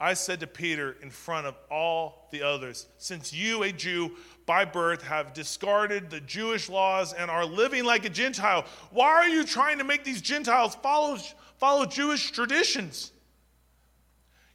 [0.00, 4.12] I said to Peter in front of all the others, Since you, a Jew
[4.46, 9.28] by birth, have discarded the Jewish laws and are living like a Gentile, why are
[9.28, 11.18] you trying to make these Gentiles follow,
[11.58, 13.12] follow Jewish traditions?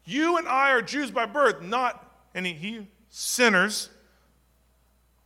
[0.05, 3.89] You and I are Jews by birth, not any sinners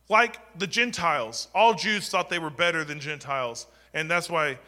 [0.08, 1.48] like the Gentiles.
[1.54, 3.66] All Jews thought they were better than Gentiles.
[3.94, 4.58] And that's why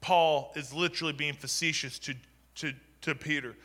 [0.00, 2.14] Paul is literally being facetious to,
[2.56, 2.72] to,
[3.02, 3.56] to Peter.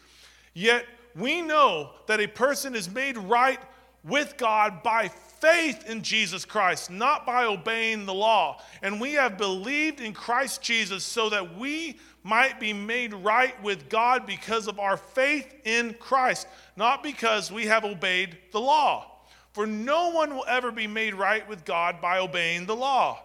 [0.54, 3.60] Yet we know that a person is made right
[4.04, 8.62] with God by faith in Jesus Christ, not by obeying the law.
[8.82, 13.90] And we have believed in Christ Jesus so that we might be made right with
[13.90, 19.08] God because of our faith in Christ, not because we have obeyed the law.
[19.54, 23.22] For no one will ever be made right with God by obeying the law.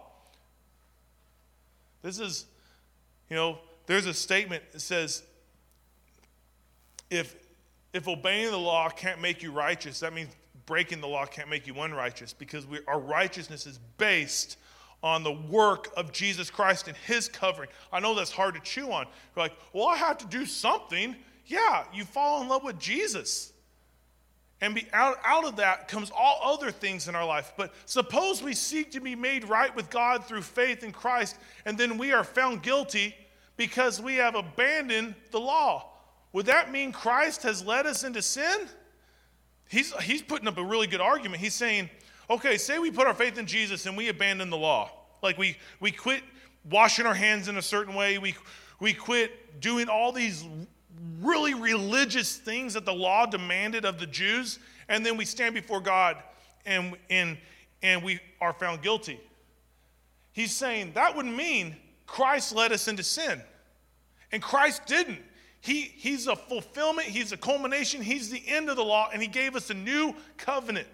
[2.01, 2.45] This is
[3.29, 5.23] you know, there's a statement that says,
[7.09, 7.35] if,
[7.93, 10.29] if obeying the law can't make you righteous, that means
[10.65, 14.57] breaking the law can't make you unrighteous because we, our righteousness is based
[15.03, 17.69] on the work of Jesus Christ and his covering.
[17.91, 19.05] I know that's hard to chew on.
[19.35, 21.15] You're like, well, I have to do something.
[21.45, 23.53] Yeah, you fall in love with Jesus.
[24.59, 27.53] And be out, out of that comes all other things in our life.
[27.57, 31.77] But suppose we seek to be made right with God through faith in Christ, and
[31.77, 33.15] then we are found guilty
[33.55, 35.91] because we have abandoned the law.
[36.33, 38.67] Would that mean Christ has led us into sin?
[39.69, 41.41] He's, he's putting up a really good argument.
[41.41, 41.89] He's saying,
[42.29, 44.91] okay, say we put our faith in Jesus and we abandon the law.
[45.21, 46.23] Like we, we quit
[46.69, 48.35] washing our hands in a certain way, we,
[48.79, 50.45] we quit doing all these
[51.21, 54.59] really religious things that the law demanded of the Jews,
[54.89, 56.17] and then we stand before God
[56.65, 57.37] and, and,
[57.81, 59.19] and we are found guilty.
[60.33, 63.41] He's saying that would mean Christ led us into sin.
[64.31, 65.19] And Christ didn't.
[65.61, 69.27] He, he's a fulfillment, he's a culmination, he's the end of the law, and he
[69.27, 70.87] gave us a new covenant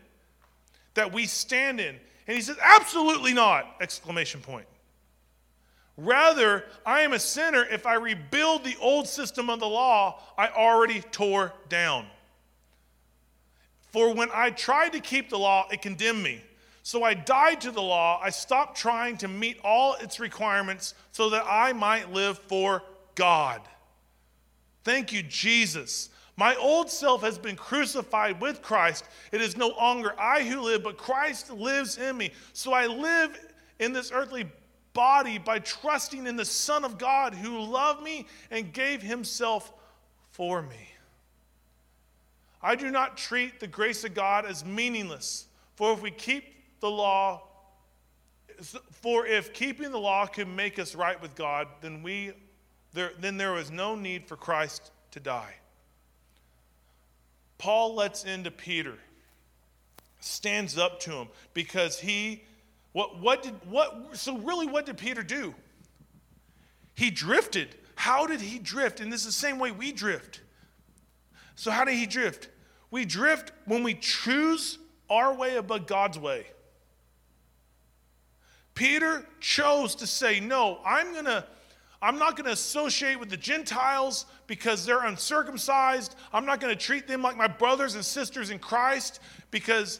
[0.93, 1.95] that we stand in.
[2.27, 3.75] And he says, absolutely not!
[3.82, 4.65] Exclamation point.
[5.97, 10.47] Rather, I am a sinner if I rebuild the old system of the law I
[10.47, 12.08] already tore down.
[13.91, 16.41] For when I tried to keep the law, it condemned me.
[16.82, 18.19] So I died to the law.
[18.21, 22.82] I stopped trying to meet all its requirements so that I might live for
[23.13, 23.62] God.
[24.84, 26.10] Thank you, Jesus.
[26.36, 29.06] My old self has been crucified with Christ.
[29.32, 32.32] It is no longer I who live, but Christ lives in me.
[32.54, 33.39] So I live
[33.80, 34.50] in this earthly
[34.93, 39.74] body by trusting in the Son of God who loved me and gave himself
[40.32, 40.89] for me.
[42.62, 46.46] I do not treat the grace of God as meaningless, for if we keep
[46.80, 47.43] the law,
[48.91, 52.32] for if keeping the law can make us right with God, then we
[52.93, 55.56] there, then there was no need for Christ to die.
[57.57, 58.95] Paul lets into Peter,
[60.19, 62.43] stands up to him because he
[62.93, 65.53] what, what did, what, so, really, what did Peter do?
[66.93, 67.75] He drifted.
[67.95, 68.99] How did he drift?
[68.99, 70.41] And this is the same way we drift.
[71.55, 72.49] So, how did he drift?
[72.91, 74.77] We drift when we choose
[75.09, 76.45] our way above God's way.
[78.75, 81.45] Peter chose to say, No, I'm going to.
[81.99, 86.13] I'm not going to associate with the Gentiles because they're uncircumcised.
[86.31, 89.99] I'm not going to treat them like my brothers and sisters in Christ because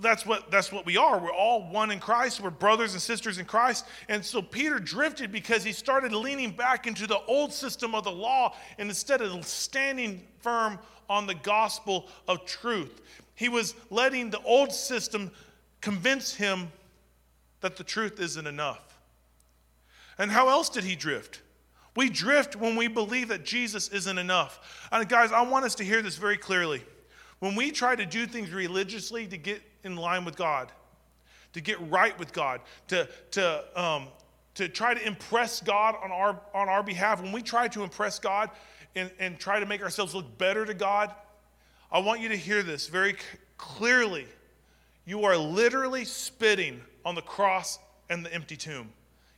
[0.00, 1.18] that's what that's what we are.
[1.18, 2.40] We're all one in christ.
[2.40, 3.84] We're brothers and sisters in christ.
[4.08, 8.10] And so peter drifted because he started leaning back into the old system of the
[8.10, 10.78] law and instead of standing firm
[11.10, 13.02] on the gospel of truth.
[13.34, 15.30] He was letting the old system
[15.82, 16.72] convince him
[17.60, 18.98] that the truth isn't enough.
[20.16, 21.42] And how else did he drift
[21.98, 25.84] we drift when we believe that jesus isn't enough and guys i want us to
[25.84, 26.82] hear this very clearly
[27.40, 30.72] when we try to do things religiously to get in line with God,
[31.52, 34.08] to get right with God, to, to, um,
[34.54, 38.18] to try to impress God on our, on our behalf, when we try to impress
[38.18, 38.50] God
[38.96, 41.14] and, and try to make ourselves look better to God,
[41.92, 43.16] I want you to hear this very
[43.56, 44.26] clearly.
[45.06, 47.78] You are literally spitting on the cross
[48.10, 48.90] and the empty tomb.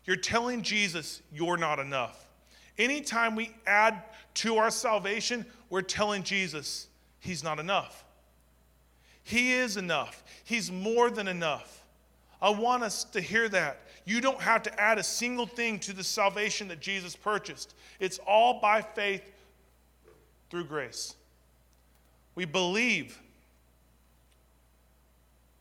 [0.05, 2.30] You're telling Jesus you're not enough.
[2.79, 4.03] Anytime we add
[4.35, 6.89] to our salvation, we're telling Jesus
[7.21, 8.05] He's not enough.
[9.23, 10.25] He is enough.
[10.45, 11.85] He's more than enough.
[12.43, 13.83] I want us to hear that.
[14.07, 17.75] You don't have to add a single thing to the salvation that Jesus purchased.
[18.01, 19.31] It's all by faith
[20.49, 21.15] through grace.
[22.35, 23.21] We believe.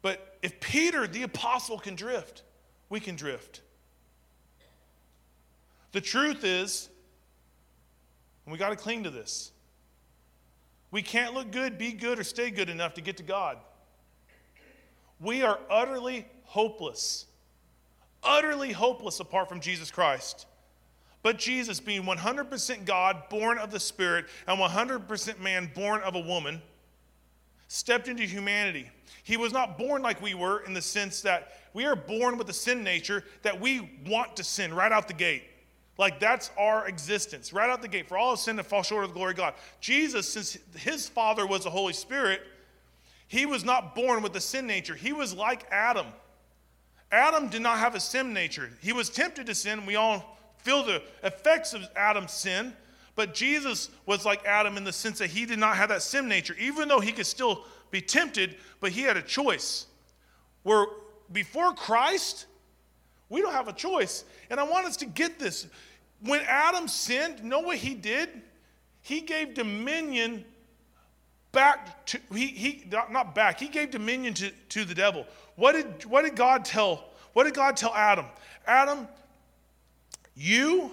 [0.01, 2.43] But if Peter, the apostle, can drift,
[2.89, 3.61] we can drift.
[5.91, 6.89] The truth is,
[8.49, 9.51] and we got to cling to this
[10.89, 13.59] we can't look good, be good, or stay good enough to get to God.
[15.19, 17.27] We are utterly hopeless,
[18.23, 20.47] utterly hopeless apart from Jesus Christ.
[21.21, 26.19] But Jesus, being 100% God, born of the Spirit, and 100% man, born of a
[26.19, 26.59] woman,
[27.67, 28.89] stepped into humanity.
[29.21, 32.49] He was not born like we were in the sense that we are born with
[32.49, 35.43] a sin nature that we want to sin right out the gate.
[35.99, 38.07] Like that's our existence right out the gate.
[38.07, 39.53] For all of sin to fall short of the glory of God.
[39.81, 42.39] Jesus, since his father was the Holy Spirit,
[43.27, 44.95] he was not born with the sin nature.
[44.95, 46.07] He was like Adam.
[47.11, 48.69] Adam did not have a sin nature.
[48.79, 49.85] He was tempted to sin.
[49.85, 52.73] We all feel the effects of Adam's sin.
[53.15, 56.29] But Jesus was like Adam in the sense that he did not have that sin
[56.29, 59.87] nature, even though he could still be tempted, but he had a choice.
[60.63, 60.85] Where
[61.33, 62.45] before Christ,
[63.27, 64.23] we don't have a choice.
[64.49, 65.67] And I want us to get this.
[66.21, 68.29] When Adam sinned, know what he did?
[69.01, 70.45] He gave dominion
[71.51, 75.25] back to he, he not back he gave dominion to, to the devil.
[75.55, 78.25] What did what did god tell what did god tell adam?
[78.67, 79.07] Adam
[80.35, 80.91] you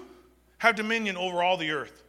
[0.59, 2.03] have dominion over all the earth.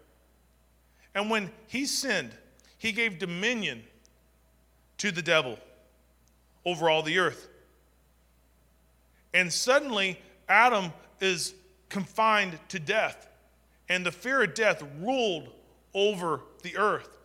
[1.13, 2.31] And when he sinned
[2.77, 3.83] he gave dominion
[4.99, 5.59] to the devil
[6.65, 7.49] over all the earth.
[9.33, 11.53] And suddenly adam is
[11.89, 13.29] confined to death
[13.89, 15.49] and the fear of death ruled
[15.93, 17.17] over the earth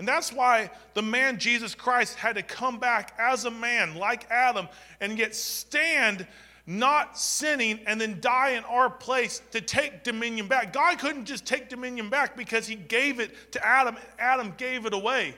[0.00, 4.26] and that's why the man Jesus Christ had to come back as a man, like
[4.30, 4.66] Adam,
[4.98, 6.26] and yet stand
[6.66, 10.72] not sinning and then die in our place to take dominion back.
[10.72, 14.94] God couldn't just take dominion back because he gave it to Adam, Adam gave it
[14.94, 15.34] away.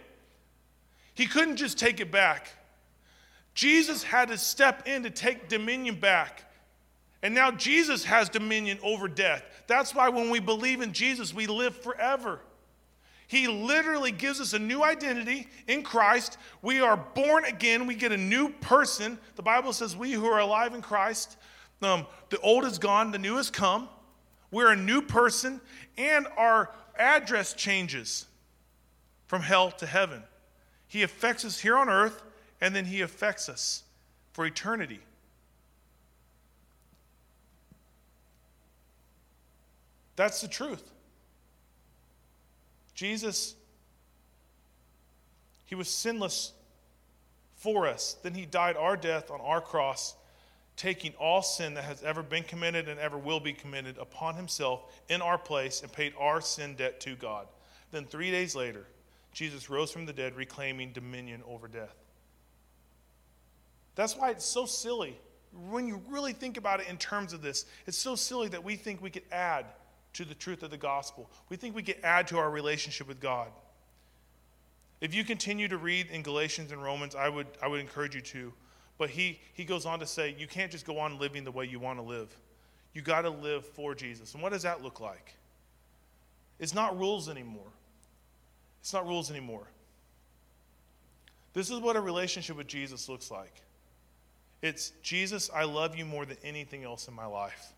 [1.14, 2.52] He couldn't just take it back.
[3.54, 6.44] Jesus had to step in to take dominion back.
[7.22, 9.44] And now Jesus has dominion over death.
[9.68, 12.40] That's why when we believe in Jesus, we live forever.
[13.28, 16.36] He literally gives us a new identity in Christ.
[16.60, 17.86] We are born again.
[17.86, 19.18] We get a new person.
[19.36, 21.38] The Bible says, We who are alive in Christ,
[21.80, 23.88] um, the old is gone, the new has come.
[24.50, 25.62] We're a new person,
[25.96, 28.26] and our address changes
[29.26, 30.22] from hell to heaven.
[30.88, 32.22] He affects us here on earth,
[32.60, 33.82] and then He affects us
[34.34, 35.00] for eternity.
[40.16, 40.82] That's the truth.
[42.94, 43.54] Jesus,
[45.66, 46.52] he was sinless
[47.56, 48.16] for us.
[48.22, 50.14] Then he died our death on our cross,
[50.76, 54.92] taking all sin that has ever been committed and ever will be committed upon himself
[55.08, 57.46] in our place and paid our sin debt to God.
[57.90, 58.86] Then three days later,
[59.32, 61.94] Jesus rose from the dead, reclaiming dominion over death.
[63.94, 65.18] That's why it's so silly.
[65.70, 68.76] When you really think about it in terms of this, it's so silly that we
[68.76, 69.66] think we could add
[70.14, 71.30] to the truth of the gospel.
[71.48, 73.48] We think we can add to our relationship with God.
[75.00, 78.20] If you continue to read in Galatians and Romans, I would, I would encourage you
[78.20, 78.52] to.
[78.98, 81.66] But he, he goes on to say, you can't just go on living the way
[81.66, 82.36] you want to live.
[82.94, 84.34] You got to live for Jesus.
[84.34, 85.34] And what does that look like?
[86.60, 87.72] It's not rules anymore.
[88.80, 89.66] It's not rules anymore.
[91.54, 93.62] This is what a relationship with Jesus looks like.
[94.62, 97.72] It's Jesus, I love you more than anything else in my life.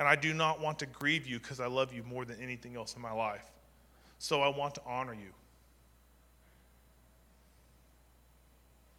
[0.00, 2.74] And I do not want to grieve you because I love you more than anything
[2.74, 3.44] else in my life.
[4.18, 5.28] So I want to honor you.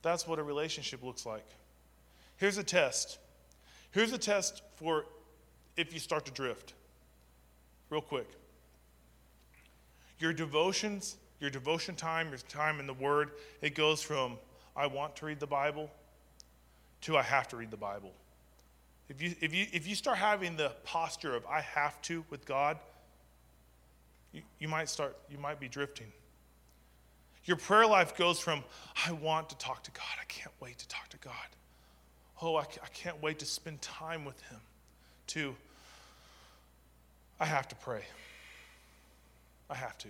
[0.04, 1.45] That's what a relationship looks like.
[2.38, 3.18] Here's a test.
[3.89, 5.06] Here's a test for
[5.76, 6.76] if you start to drift.
[7.89, 8.30] Real quick.
[10.20, 13.32] Your devotions, your devotion time, your time in the Word,
[13.64, 14.38] it goes from
[14.76, 15.89] I want to read the Bible
[17.02, 18.14] to I have to read the Bible.
[19.12, 22.45] If you, if you, if you start having the posture of I have to with
[22.45, 22.78] God,
[24.32, 26.07] you, you might start, you might be drifting.
[27.43, 28.64] Your prayer life goes from,
[29.05, 30.05] I want to talk to God.
[30.22, 31.34] I can't wait to talk to God.
[32.41, 34.62] Oh, I, I can't wait to spend time with Him.
[35.28, 35.55] To,
[37.38, 38.03] I have to pray.
[39.70, 40.07] I have to.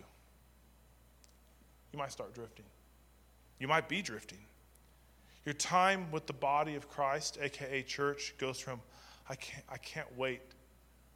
[1.91, 2.65] You might start drifting.
[3.57, 4.37] You might be drifting.
[5.43, 8.79] Your time with the body of Christ, aka church, goes from
[9.31, 10.41] I can't, I can't wait.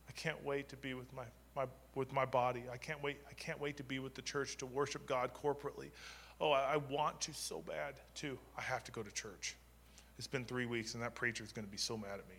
[0.08, 2.64] I can't wait to be with my, my, with my body.
[2.72, 3.18] I can't wait.
[3.30, 5.90] I can't wait to be with the church to worship God corporately.
[6.40, 8.40] Oh, I, I want to so bad too.
[8.58, 9.58] I have to go to church.
[10.18, 12.36] It's been three weeks, and that preacher is going to be so mad at me.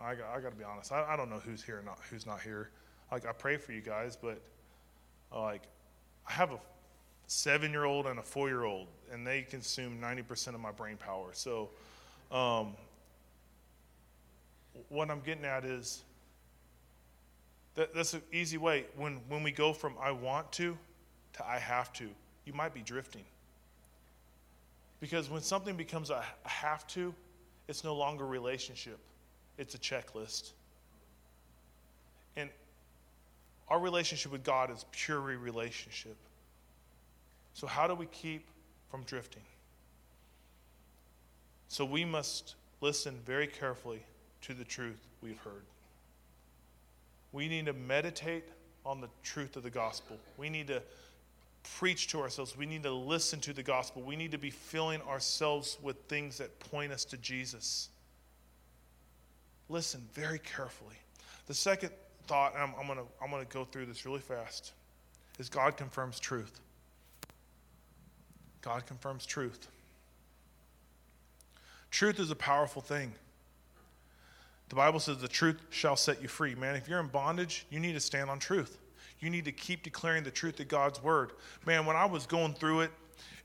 [0.00, 0.92] I, I, I got to be honest.
[0.92, 2.70] I, I don't know who's here and not who's not here.
[3.10, 4.40] Like I pray for you guys, but
[5.34, 5.62] uh, like
[6.28, 6.58] I have a
[7.26, 11.30] seven-year-old and a four-year-old, and they consume 90% of my brain power.
[11.32, 11.70] So
[12.30, 12.74] um,
[14.88, 16.02] what I'm getting at is
[17.74, 18.86] that that's an easy way.
[18.96, 20.76] When, when we go from I want to
[21.34, 22.08] to I have to,
[22.44, 23.24] you might be drifting.
[25.00, 27.14] Because when something becomes a have to,
[27.68, 28.98] it's no longer a relationship,
[29.56, 30.52] it's a checklist.
[32.36, 32.50] And
[33.68, 36.16] our relationship with God is pure relationship.
[37.54, 38.46] So, how do we keep
[38.90, 39.42] from drifting?
[41.68, 44.02] So, we must listen very carefully
[44.42, 45.64] to the truth we've heard.
[47.32, 48.44] We need to meditate
[48.86, 50.16] on the truth of the gospel.
[50.36, 50.82] We need to
[51.76, 52.56] preach to ourselves.
[52.56, 54.02] We need to listen to the gospel.
[54.02, 57.90] We need to be filling ourselves with things that point us to Jesus.
[59.68, 60.96] Listen very carefully.
[61.46, 61.90] The second
[62.26, 64.72] thought, I'm, I'm going to I'm to go through this really fast,
[65.38, 66.60] is God confirms truth.
[68.62, 69.68] God confirms truth.
[71.90, 73.12] Truth is a powerful thing.
[74.68, 76.54] The Bible says the truth shall set you free.
[76.54, 78.78] Man, if you're in bondage, you need to stand on truth.
[79.20, 81.32] You need to keep declaring the truth of God's word.
[81.66, 82.90] Man, when I was going through it,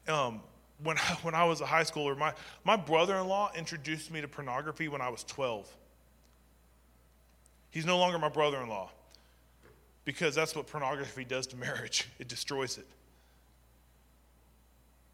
[0.07, 0.41] um,
[0.83, 4.27] when, when I was a high schooler, my, my brother in law introduced me to
[4.27, 5.67] pornography when I was 12.
[7.71, 8.91] He's no longer my brother in law
[10.05, 12.87] because that's what pornography does to marriage, it destroys it.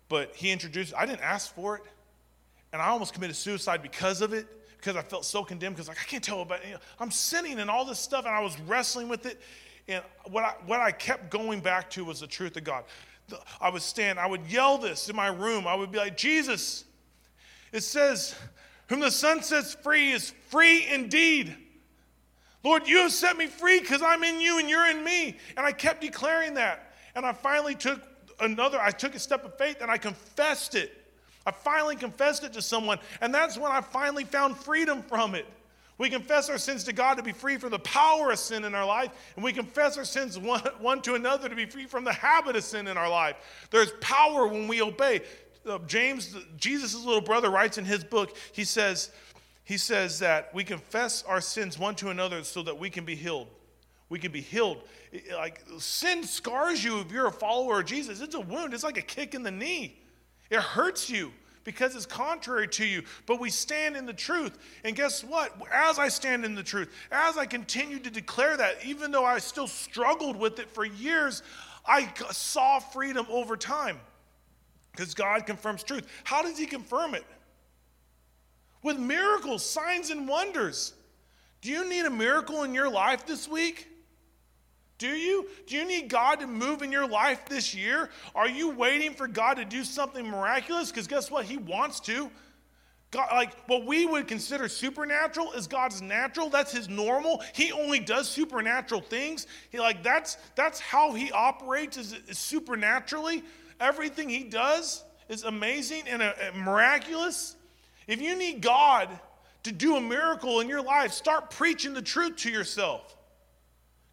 [0.10, 1.84] But he introduced, I didn't ask for it,
[2.74, 4.48] and I almost committed suicide because of it
[4.80, 7.60] because I felt so condemned because like I can't tell about you know, I'm sinning
[7.60, 9.40] and all this stuff and I was wrestling with it
[9.90, 12.84] and what I, what I kept going back to was the truth of God.
[13.60, 15.68] I would stand, I would yell this in my room.
[15.68, 16.86] I would be like, Jesus,
[17.72, 18.36] it says,
[18.88, 21.56] whom the Son sets free is free indeed.
[22.64, 25.38] Lord, you have set me free because I'm in you and you're in me.
[25.58, 26.94] And I kept declaring that.
[27.16, 28.02] And I finally took
[28.40, 30.99] another, I took a step of faith and I confessed it.
[31.46, 35.46] I finally confessed it to someone, and that's when I finally found freedom from it.
[35.98, 38.74] We confess our sins to God to be free from the power of sin in
[38.74, 42.06] our life, and we confess our sins one, one to another to be free from
[42.06, 43.36] the habit of sin in our life.
[43.70, 45.22] There's power when we obey.
[45.68, 49.12] Uh, James, Jesus' little brother, writes in his book, he says,
[49.66, 53.16] he says that we confess our sins one to another so that we can be
[53.16, 53.48] healed.
[54.08, 54.82] We can be healed.
[55.36, 58.22] Like sin scars you if you're a follower of Jesus.
[58.22, 60.00] It's a wound, it's like a kick in the knee.
[60.50, 61.32] It hurts you
[61.64, 63.04] because it's contrary to you.
[63.26, 64.58] But we stand in the truth.
[64.84, 65.56] And guess what?
[65.72, 69.38] As I stand in the truth, as I continue to declare that, even though I
[69.40, 71.44] still struggled with it for years,
[71.86, 74.00] I saw freedom over time
[74.92, 76.08] because God confirms truth.
[76.24, 77.26] How does He confirm it?
[78.82, 80.94] With miracles, signs, and wonders.
[81.62, 83.88] Do you need a miracle in your life this week?
[85.00, 85.48] Do you?
[85.66, 88.10] Do you need God to move in your life this year?
[88.36, 90.92] Are you waiting for God to do something miraculous?
[90.92, 91.46] Because guess what?
[91.46, 92.30] He wants to.
[93.12, 96.50] God, like what we would consider supernatural is God's natural.
[96.50, 97.42] That's his normal.
[97.56, 99.48] He only does supernatural things.
[99.72, 103.44] He like that's that's how he operates is, is supernaturally.
[103.80, 107.56] Everything he does is amazing and uh, miraculous.
[108.06, 109.08] If you need God
[109.64, 113.16] to do a miracle in your life, start preaching the truth to yourself.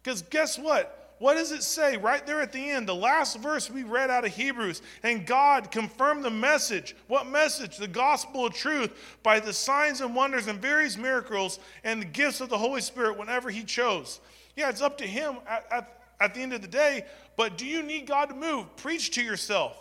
[0.07, 1.15] Because guess what?
[1.19, 2.87] What does it say right there at the end?
[2.87, 4.81] The last verse we read out of Hebrews.
[5.03, 6.95] And God confirmed the message.
[7.07, 7.75] What message?
[7.75, 12.39] The gospel of truth by the signs and wonders and various miracles and the gifts
[12.39, 14.21] of the Holy Spirit whenever He chose.
[14.55, 17.05] Yeah, it's up to Him at, at, at the end of the day.
[17.35, 18.73] But do you need God to move?
[18.77, 19.75] Preach to yourself.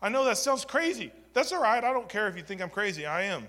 [0.00, 1.10] I know that sounds crazy.
[1.34, 1.82] That's all right.
[1.82, 3.04] I don't care if you think I'm crazy.
[3.04, 3.48] I am.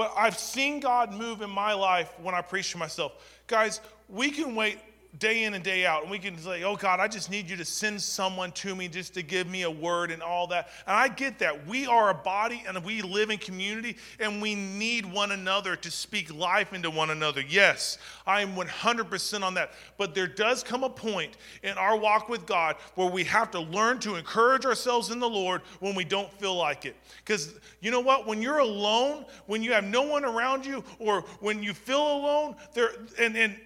[0.00, 3.12] But I've seen God move in my life when I preach to myself.
[3.46, 4.78] Guys, we can wait
[5.18, 6.02] day in and day out.
[6.02, 8.88] And we can say, oh God, I just need you to send someone to me
[8.88, 10.68] just to give me a word and all that.
[10.86, 11.66] And I get that.
[11.66, 15.90] We are a body and we live in community and we need one another to
[15.90, 17.42] speak life into one another.
[17.46, 19.72] Yes, I am 100% on that.
[19.98, 23.60] But there does come a point in our walk with God where we have to
[23.60, 26.96] learn to encourage ourselves in the Lord when we don't feel like it.
[27.24, 28.26] Because you know what?
[28.26, 32.56] When you're alone, when you have no one around you, or when you feel alone,
[32.74, 33.56] there and, and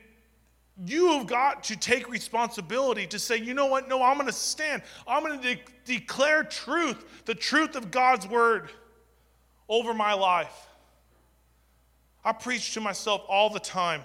[0.82, 3.88] you have got to take responsibility to say, you know what?
[3.88, 4.82] No, I'm going to stand.
[5.06, 8.70] I'm going to de- declare truth, the truth of God's word
[9.68, 10.68] over my life.
[12.24, 14.02] I preach to myself all the time.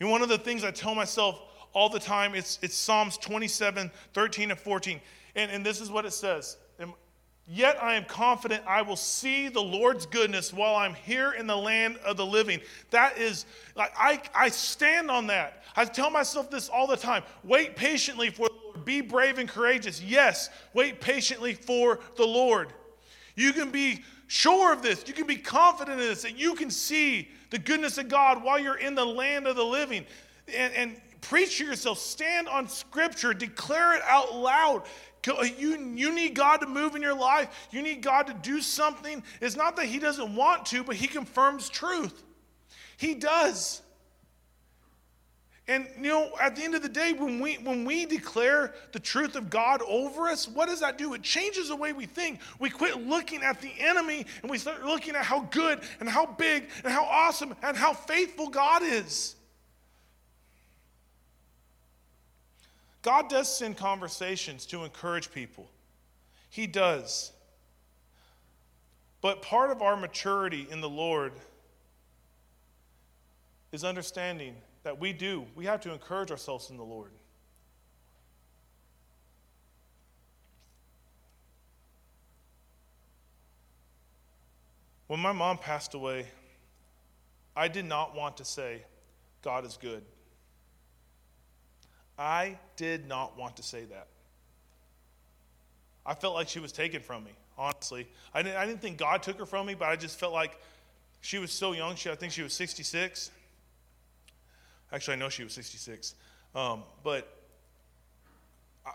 [0.00, 1.40] And one of the things I tell myself
[1.72, 5.00] all the time, it's, it's Psalms 27, 13, and 14.
[5.34, 6.58] And, and this is what it says
[7.48, 11.56] Yet I am confident I will see the Lord's goodness while I'm here in the
[11.56, 12.60] land of the living.
[12.90, 15.64] That is, like, I, I stand on that.
[15.74, 18.84] I tell myself this all the time wait patiently for the Lord.
[18.84, 20.00] Be brave and courageous.
[20.00, 22.72] Yes, wait patiently for the Lord.
[23.34, 25.04] You can be sure of this.
[25.06, 28.58] You can be confident in this, that you can see the goodness of God while
[28.58, 30.06] you're in the land of the living.
[30.54, 34.84] And, and preach to yourself, stand on Scripture, declare it out loud.
[35.26, 37.68] You, you need God to move in your life.
[37.70, 39.22] You need God to do something.
[39.40, 42.22] It's not that He doesn't want to, but He confirms truth.
[42.96, 43.82] He does.
[45.68, 48.98] And you know, at the end of the day, when we when we declare the
[48.98, 51.14] truth of God over us, what does that do?
[51.14, 52.40] It changes the way we think.
[52.58, 56.26] We quit looking at the enemy and we start looking at how good and how
[56.26, 59.36] big and how awesome and how faithful God is.
[63.02, 65.68] God does send conversations to encourage people.
[66.48, 67.32] He does.
[69.20, 71.32] But part of our maturity in the Lord
[73.72, 75.46] is understanding that we do.
[75.54, 77.10] We have to encourage ourselves in the Lord.
[85.06, 86.26] When my mom passed away,
[87.54, 88.82] I did not want to say,
[89.42, 90.02] God is good.
[92.18, 94.06] I did not want to say that.
[96.04, 98.08] I felt like she was taken from me, honestly.
[98.34, 100.58] I didn't, I didn't think God took her from me, but I just felt like
[101.20, 101.94] she was so young.
[101.94, 103.30] She, I think she was 66.
[104.92, 106.14] Actually, I know she was 66.
[106.54, 107.32] Um, but
[108.84, 108.90] I,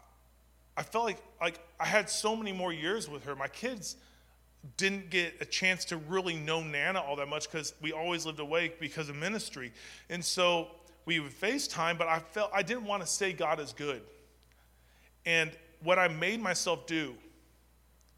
[0.76, 3.36] I felt like, like I had so many more years with her.
[3.36, 3.95] My kids
[4.76, 8.39] didn't get a chance to really know Nana all that much because we always lived
[8.39, 9.72] away because of ministry.
[10.09, 10.68] And so
[11.08, 14.01] we would FaceTime, but I felt I didn't want to say God is good.
[15.26, 15.49] And
[15.82, 17.16] what I made myself do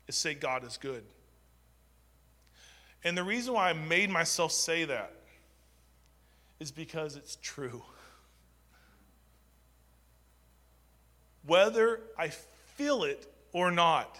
[0.08, 1.04] is say God is good.
[3.04, 5.14] And the reason why I made myself say that
[6.60, 7.84] is because it's true.
[11.46, 12.30] Whether I
[12.76, 14.20] feel it or not,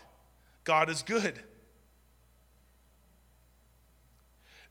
[0.64, 1.34] God is good.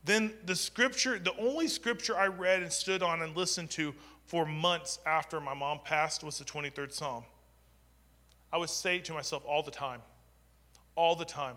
[0.03, 3.93] Then the scripture, the only scripture I read and stood on and listened to
[4.25, 7.23] for months after my mom passed was the 23rd Psalm.
[8.51, 10.01] I would say to myself all the time,
[10.95, 11.55] all the time.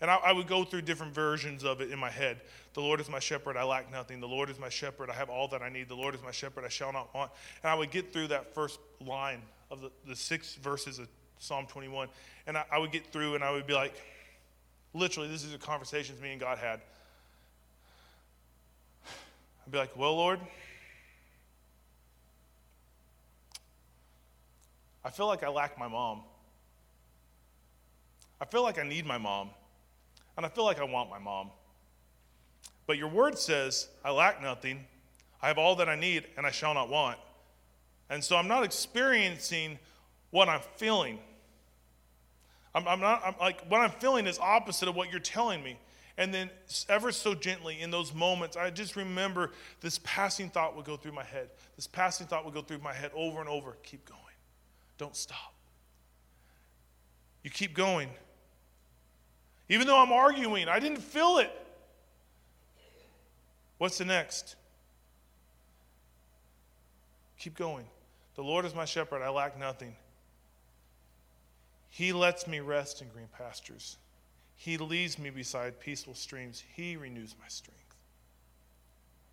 [0.00, 2.40] And I, I, would go through different versions of it in my head.
[2.72, 4.20] The Lord is my shepherd, I lack nothing.
[4.20, 5.88] The Lord is my shepherd, I have all that I need.
[5.88, 7.32] The Lord is my shepherd, I shall not want.
[7.62, 11.08] And I would get through that first line of the, the six verses of
[11.38, 12.08] Psalm 21.
[12.46, 13.94] And I, I would get through and I would be like,
[14.94, 16.80] literally, this is the conversations me and God had.
[19.70, 20.40] I'd be like, well, Lord,
[25.04, 26.22] I feel like I lack my mom.
[28.40, 29.50] I feel like I need my mom.
[30.36, 31.52] And I feel like I want my mom.
[32.88, 34.86] But your word says, I lack nothing.
[35.40, 37.18] I have all that I need, and I shall not want.
[38.08, 39.78] And so I'm not experiencing
[40.32, 41.20] what I'm feeling.
[42.74, 45.78] I'm, I'm not, I'm like, what I'm feeling is opposite of what you're telling me.
[46.20, 46.50] And then,
[46.90, 51.12] ever so gently, in those moments, I just remember this passing thought would go through
[51.12, 51.48] my head.
[51.76, 53.78] This passing thought would go through my head over and over.
[53.82, 54.20] Keep going.
[54.98, 55.54] Don't stop.
[57.42, 58.10] You keep going.
[59.70, 61.50] Even though I'm arguing, I didn't feel it.
[63.78, 64.56] What's the next?
[67.38, 67.86] Keep going.
[68.34, 69.96] The Lord is my shepherd, I lack nothing.
[71.88, 73.96] He lets me rest in green pastures.
[74.60, 76.62] He leads me beside peaceful streams.
[76.76, 77.80] He renews my strength.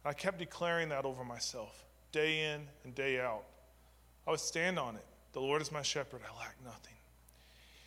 [0.05, 3.43] I kept declaring that over myself, day in and day out.
[4.25, 5.03] I would stand on it.
[5.33, 6.93] The Lord is my shepherd, I lack nothing.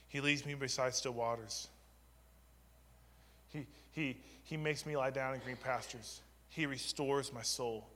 [0.08, 1.68] He leads me beside still waters.
[3.48, 6.20] He, he, he makes me lie down in green pastures.
[6.50, 7.86] He restores my soul.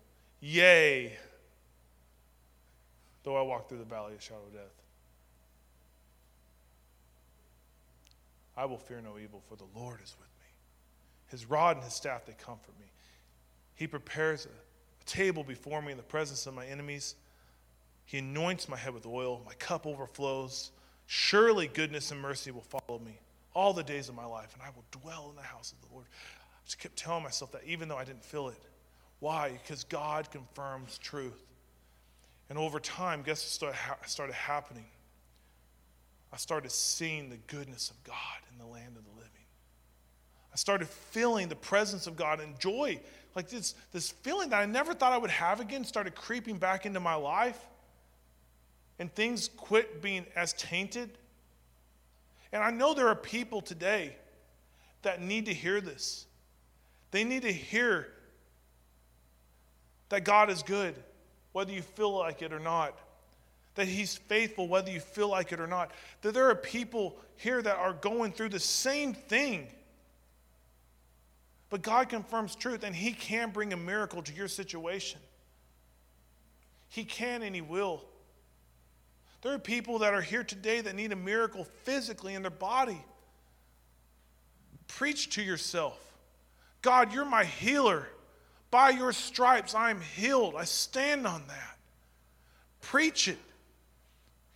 [0.40, 1.18] Yea,
[3.24, 4.84] though I walk through the valley of shadow of death.
[8.57, 10.46] I will fear no evil, for the Lord is with me.
[11.28, 12.86] His rod and his staff, they comfort me.
[13.74, 17.16] He prepares a, a table before me in the presence of my enemies.
[18.05, 19.42] He anoints my head with oil.
[19.44, 20.70] My cup overflows.
[21.07, 23.18] Surely goodness and mercy will follow me
[23.55, 25.94] all the days of my life, and I will dwell in the house of the
[25.94, 26.07] Lord.
[26.12, 28.61] I just kept telling myself that even though I didn't feel it.
[29.20, 29.52] Why?
[29.62, 31.46] Because God confirms truth.
[32.50, 33.74] And over time, guess what
[34.07, 34.84] started happening?
[36.35, 38.16] I started seeing the goodness of God
[38.51, 39.30] in the land of the living.
[40.53, 42.99] I started feeling the presence of God and joy.
[43.37, 46.87] Like this, this feeling that I never thought I would have again started creeping back
[46.87, 47.59] into my life.
[48.99, 51.18] And things quit being as tainted.
[52.53, 54.16] And I know there are people today
[55.03, 56.26] that need to hear this.
[57.12, 58.09] They need to hear
[60.09, 60.97] that God is good,
[61.53, 62.99] whether you feel like it or not
[63.74, 65.90] that He's faithful whether you feel like it or not.
[66.22, 69.68] That there are people here that are going through the same thing.
[71.70, 75.20] But God confirms truth, and He can bring a miracle to your situation.
[76.88, 78.04] He can and He will.
[79.42, 83.04] There are people that are here today that need a miracle physically in their body.
[84.86, 85.98] Preach to yourself
[86.80, 88.06] God, you're my healer.
[88.70, 90.54] By your stripes, I am healed.
[90.56, 91.78] I stand on that.
[92.80, 93.38] Preach it.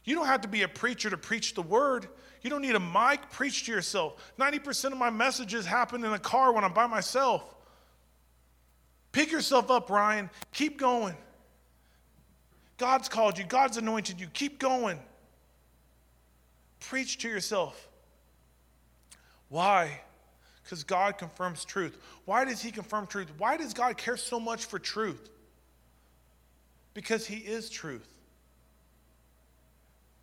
[0.09, 2.09] You don't have to be a preacher to preach the word.
[2.41, 3.29] You don't need a mic.
[3.31, 4.33] Preach to yourself.
[4.39, 7.55] 90% of my messages happen in a car when I'm by myself.
[9.13, 10.31] Pick yourself up, Ryan.
[10.55, 11.15] Keep going.
[12.79, 14.29] God's called you, God's anointed you.
[14.29, 14.99] Keep going.
[16.81, 17.87] Preach to yourself.
[19.51, 20.01] Why?
[20.65, 21.99] Because God confirms truth.
[22.25, 23.29] Why does He confirm truth?
[23.37, 25.29] Why does God care so much for truth?
[26.95, 28.09] Because He is truth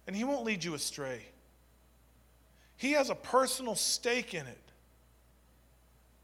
[0.08, 1.22] and He won't lead you astray.
[2.78, 4.58] He has a personal stake in it.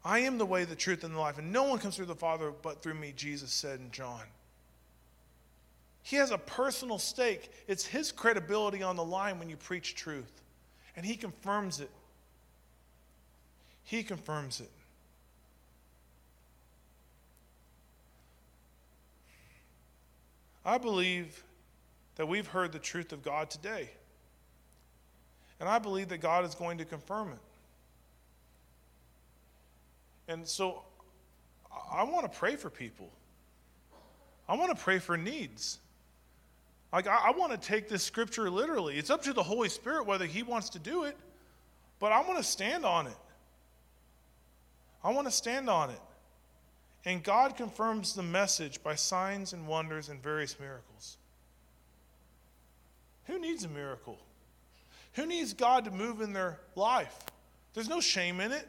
[0.04, 2.14] I am the way, the truth, and the life, and no one comes through the
[2.14, 4.22] Father but through me, Jesus said in John.
[6.02, 7.50] He has a personal stake.
[7.68, 10.42] It's his credibility on the line when you preach truth.
[10.96, 11.90] And he confirms it.
[13.84, 14.70] He confirms it.
[20.64, 21.44] I believe
[22.16, 23.90] that we've heard the truth of God today.
[25.60, 27.38] And I believe that God is going to confirm it.
[30.28, 30.82] And so
[31.92, 33.10] I want to pray for people.
[34.48, 35.78] I want to pray for needs.
[36.92, 38.98] Like, I, I want to take this scripture literally.
[38.98, 41.16] It's up to the Holy Spirit whether He wants to do it,
[41.98, 43.16] but I want to stand on it.
[45.02, 46.00] I want to stand on it.
[47.04, 51.16] And God confirms the message by signs and wonders and various miracles.
[53.26, 54.18] Who needs a miracle?
[55.14, 57.16] Who needs God to move in their life?
[57.74, 58.66] There's no shame in it.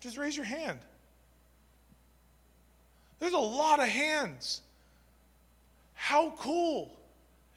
[0.00, 0.78] Just raise your hand.
[3.18, 4.62] There's a lot of hands.
[5.94, 6.94] How cool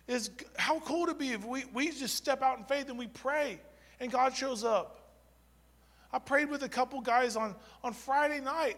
[0.08, 3.08] is how cool to be if we, we just step out in faith and we
[3.08, 3.60] pray
[4.00, 4.98] and God shows up.
[6.12, 8.78] I prayed with a couple guys on, on Friday night.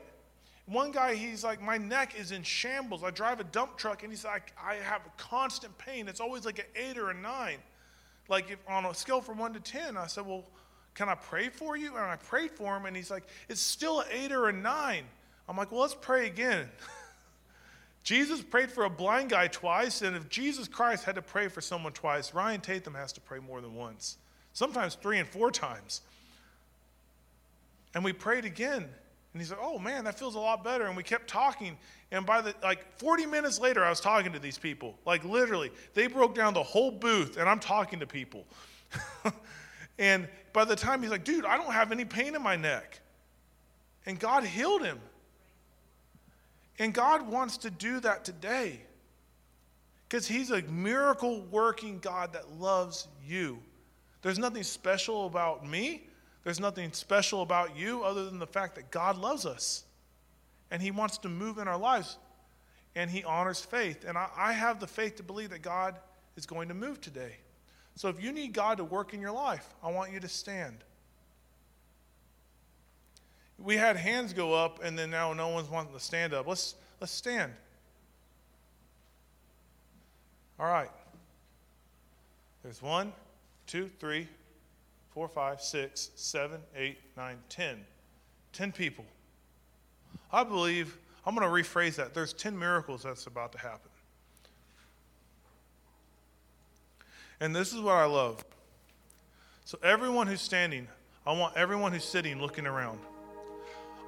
[0.65, 3.03] One guy, he's like, My neck is in shambles.
[3.03, 6.07] I drive a dump truck, and he's like, I have constant pain.
[6.07, 7.57] It's always like an eight or a nine.
[8.29, 10.45] Like if, on a scale from one to 10, I said, Well,
[10.93, 11.89] can I pray for you?
[11.89, 15.03] And I prayed for him, and he's like, It's still an eight or a nine.
[15.49, 16.69] I'm like, Well, let's pray again.
[18.03, 21.61] Jesus prayed for a blind guy twice, and if Jesus Christ had to pray for
[21.61, 24.17] someone twice, Ryan Tatham has to pray more than once,
[24.51, 26.01] sometimes three and four times.
[27.95, 28.89] And we prayed again,
[29.33, 31.77] and he's like, "Oh man, that feels a lot better." And we kept talking,
[32.11, 34.95] and by the like 40 minutes later, I was talking to these people.
[35.05, 38.45] Like literally, they broke down the whole booth, and I'm talking to people.
[39.99, 42.99] and by the time he's like, "Dude, I don't have any pain in my neck,"
[44.05, 44.99] and God healed him.
[46.79, 48.81] And God wants to do that today
[50.13, 53.59] because He's a miracle working God that loves you.
[54.21, 56.03] There's nothing special about me,
[56.43, 59.83] there's nothing special about you other than the fact that God loves us
[60.71, 62.17] and He wants to move in our lives
[62.95, 64.05] and He honors faith.
[64.07, 65.95] And I, I have the faith to believe that God
[66.35, 67.37] is going to move today.
[67.95, 70.83] So if you need God to work in your life, I want you to stand
[73.63, 76.47] we had hands go up and then now no one's wanting to stand up.
[76.47, 77.51] Let's let's stand.
[80.59, 80.89] All right.
[82.61, 83.11] There's one,
[83.67, 84.27] two, three,
[85.13, 87.85] four, five, six, seven, eight, nine, ten.
[88.51, 89.05] Ten people.
[90.31, 92.13] I believe, I'm going to rephrase that.
[92.13, 93.91] There's 10 miracles that's about to happen.
[97.39, 98.43] And this is what I love.
[99.65, 100.87] So, everyone who's standing,
[101.25, 102.99] I want everyone who's sitting looking around.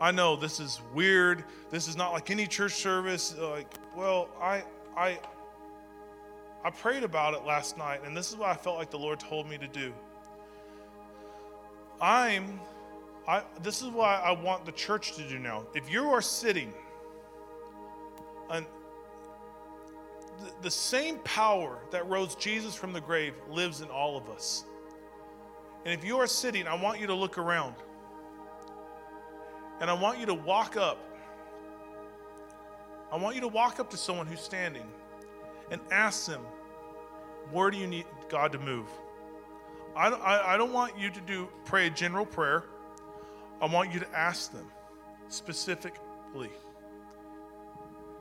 [0.02, 1.44] I know this is weird.
[1.70, 3.36] This is not like any church service.
[3.38, 4.64] Uh, like, well, I,
[4.98, 5.20] I,
[6.64, 9.20] I prayed about it last night, and this is what I felt like the Lord
[9.20, 9.94] told me to do.
[12.02, 12.60] I'm,
[13.28, 15.66] I, this is what I want the church to do now.
[15.74, 16.74] If you are sitting,
[18.52, 18.66] and
[20.40, 24.66] the, the same power that rose Jesus from the grave lives in all of us.
[25.86, 27.76] And if you are sitting, I want you to look around.
[29.80, 30.98] And I want you to walk up.
[33.12, 34.86] I want you to walk up to someone who's standing
[35.72, 36.42] and ask them,
[37.52, 38.88] Where do you need God to move?
[39.96, 42.66] I don't, I, I don't want you to do pray a general prayer.
[43.62, 44.70] I want you to ask them
[45.30, 46.50] specifically.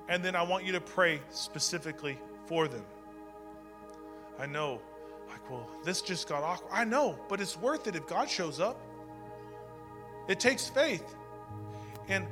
[0.09, 2.85] And then I want you to pray specifically for them.
[4.39, 4.81] I know,
[5.29, 6.70] like, well, this just got awkward.
[6.72, 8.81] I know, but it's worth it if God shows up.
[10.29, 11.16] It takes faith.
[12.09, 12.27] And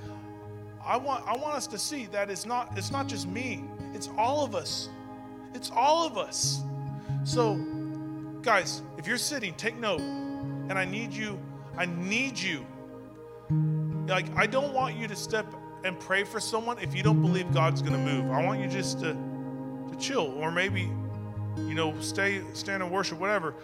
[0.84, 3.64] I want, I want us to see that it's not, it's not just me,
[3.94, 4.88] it's all of us.
[5.54, 6.62] It's all of us.
[7.24, 7.60] So,
[8.42, 10.00] guys, if you're sitting, take note.
[10.00, 11.38] And I need you,
[11.76, 12.66] I need you.
[14.06, 15.46] Like, I don't want you to step
[15.84, 18.30] and pray for someone if you don't believe God's going to move.
[18.30, 20.90] I want you just to, to chill or maybe,
[21.56, 23.54] you know, stay, stand and worship, whatever.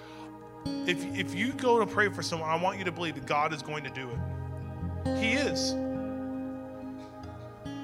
[0.65, 3.53] If, if you go to pray for someone, I want you to believe that God
[3.53, 5.19] is going to do it.
[5.19, 5.75] He is.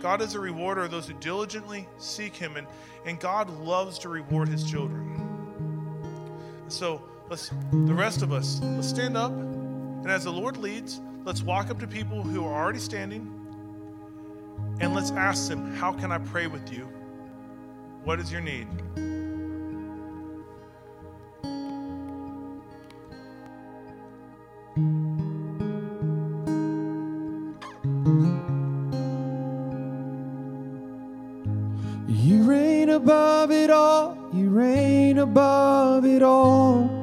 [0.02, 2.66] God is a rewarder of those who diligently seek Him, and,
[3.06, 5.13] and God loves to reward His children
[6.68, 9.32] so let's, the rest of us, let's stand up.
[9.32, 13.30] And as the Lord leads, let's walk up to people who are already standing
[14.80, 16.88] and let's ask them, How can I pray with you?
[18.04, 18.66] What is your need?
[32.08, 34.18] You reign above it all.
[34.32, 34.93] You reign
[35.24, 36.93] above it all.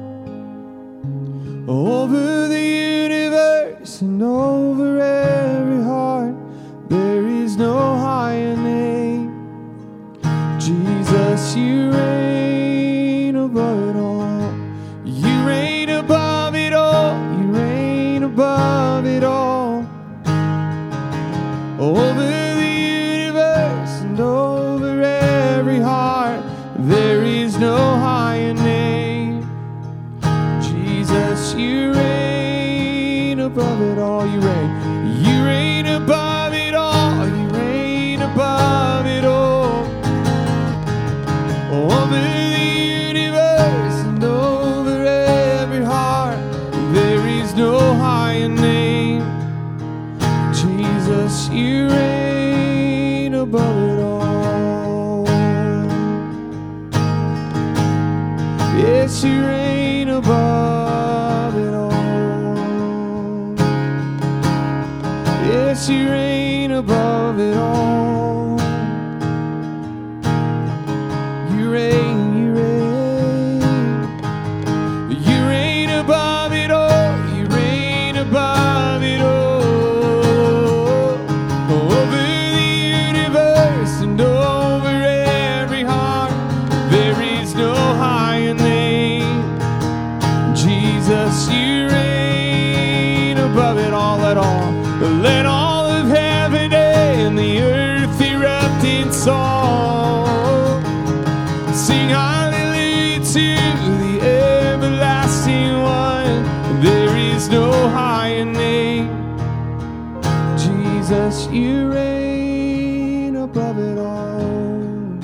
[111.12, 115.20] Jesus, you reign above it all.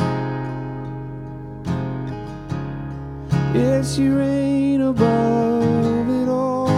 [3.55, 6.68] Yes, you reign above it all.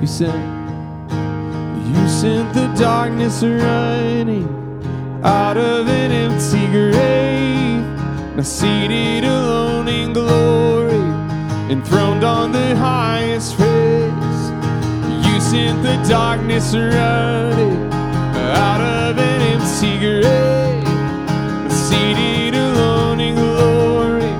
[0.00, 0.38] You sent,
[1.84, 4.46] you sent the darkness running
[5.24, 7.82] out of an empty grave.
[8.36, 11.04] Now seated alone in glory,
[11.72, 14.03] enthroned on the highest praise.
[15.54, 20.82] Sent the darkness running out of an empty grave?
[21.70, 24.34] Seated alone in glory,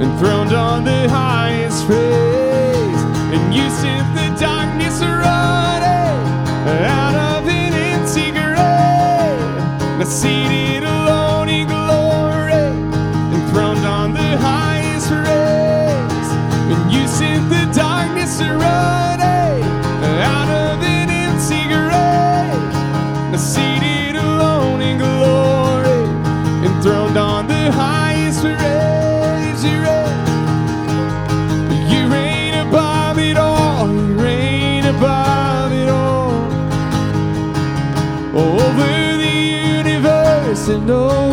[0.00, 3.02] enthroned on the highest praise.
[3.34, 6.22] And you sent the darkness running
[6.86, 10.06] out of an empty grave.
[10.06, 10.63] Seated
[40.66, 41.23] to know.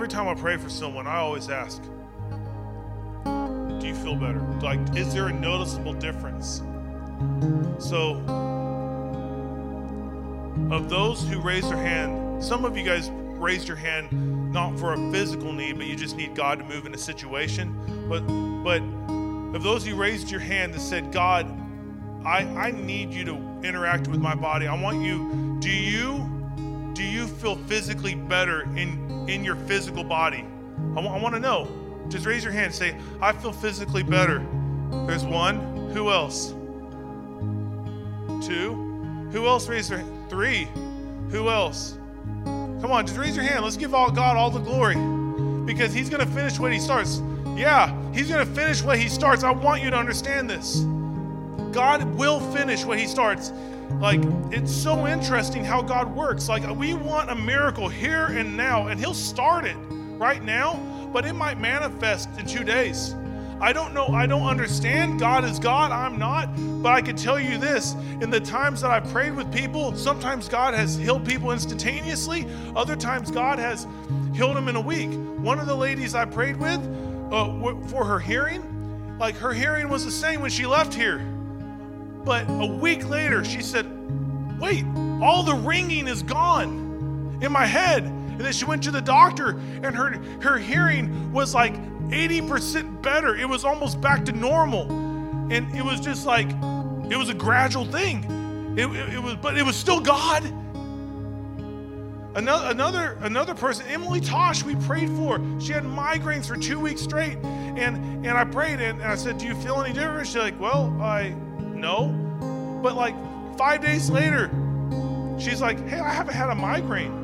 [0.00, 1.82] Every time I pray for someone, I always ask,
[3.22, 4.40] Do you feel better?
[4.62, 6.62] Like, is there a noticeable difference?
[7.78, 8.14] So,
[10.70, 14.10] of those who raised their hand, some of you guys raised your hand
[14.50, 17.76] not for a physical need, but you just need God to move in a situation.
[18.08, 18.20] But
[18.64, 18.80] but
[19.54, 21.46] of those who raised your hand that said, God,
[22.24, 24.66] I, I need you to interact with my body.
[24.66, 26.26] I want you, do you
[26.94, 30.44] do you feel physically better in in your physical body?
[30.92, 31.68] I, w- I want to know.
[32.08, 32.74] Just raise your hand.
[32.74, 34.44] Say, I feel physically better.
[35.06, 35.90] There's one.
[35.92, 36.54] Who else?
[38.46, 39.28] Two.
[39.32, 40.30] Who else raised their hand?
[40.30, 40.68] Three.
[41.30, 41.96] Who else?
[42.44, 43.62] Come on, just raise your hand.
[43.62, 44.96] Let's give all God all the glory.
[45.64, 47.20] Because he's going to finish what he starts.
[47.54, 49.44] Yeah, he's going to finish what he starts.
[49.44, 50.80] I want you to understand this.
[51.72, 53.52] God will finish what he starts.
[53.98, 54.20] Like,
[54.50, 56.48] it's so interesting how God works.
[56.48, 59.76] Like, we want a miracle here and now, and he'll start it
[60.18, 60.80] right now,
[61.12, 63.14] but it might manifest in two days.
[63.60, 65.20] I don't know, I don't understand.
[65.20, 66.48] God is God, I'm not.
[66.82, 70.48] But I can tell you this in the times that I've prayed with people, sometimes
[70.48, 73.86] God has healed people instantaneously, other times God has
[74.34, 75.10] healed them in a week.
[75.40, 76.80] One of the ladies I prayed with
[77.30, 81.18] uh, for her hearing, like her hearing was the same when she left here.
[82.24, 83.86] But a week later, she said,
[84.60, 84.84] Wait,
[85.22, 88.04] all the ringing is gone in my head.
[88.04, 89.50] And then she went to the doctor,
[89.82, 91.74] and her, her hearing was like
[92.10, 93.36] 80% better.
[93.36, 94.90] It was almost back to normal.
[95.52, 96.48] And it was just like,
[97.10, 98.76] it was a gradual thing.
[98.78, 100.44] It, it, it was, but it was still God.
[102.34, 105.38] Another, another, another person, Emily Tosh, we prayed for.
[105.60, 107.38] She had migraines for two weeks straight.
[107.38, 110.26] And, and I prayed and, and I said, Do you feel any different?
[110.26, 111.34] She's like, Well, I
[111.80, 112.08] no.
[112.82, 113.14] But like
[113.58, 114.50] five days later,
[115.38, 117.20] she's like, Hey, I haven't had a migraine.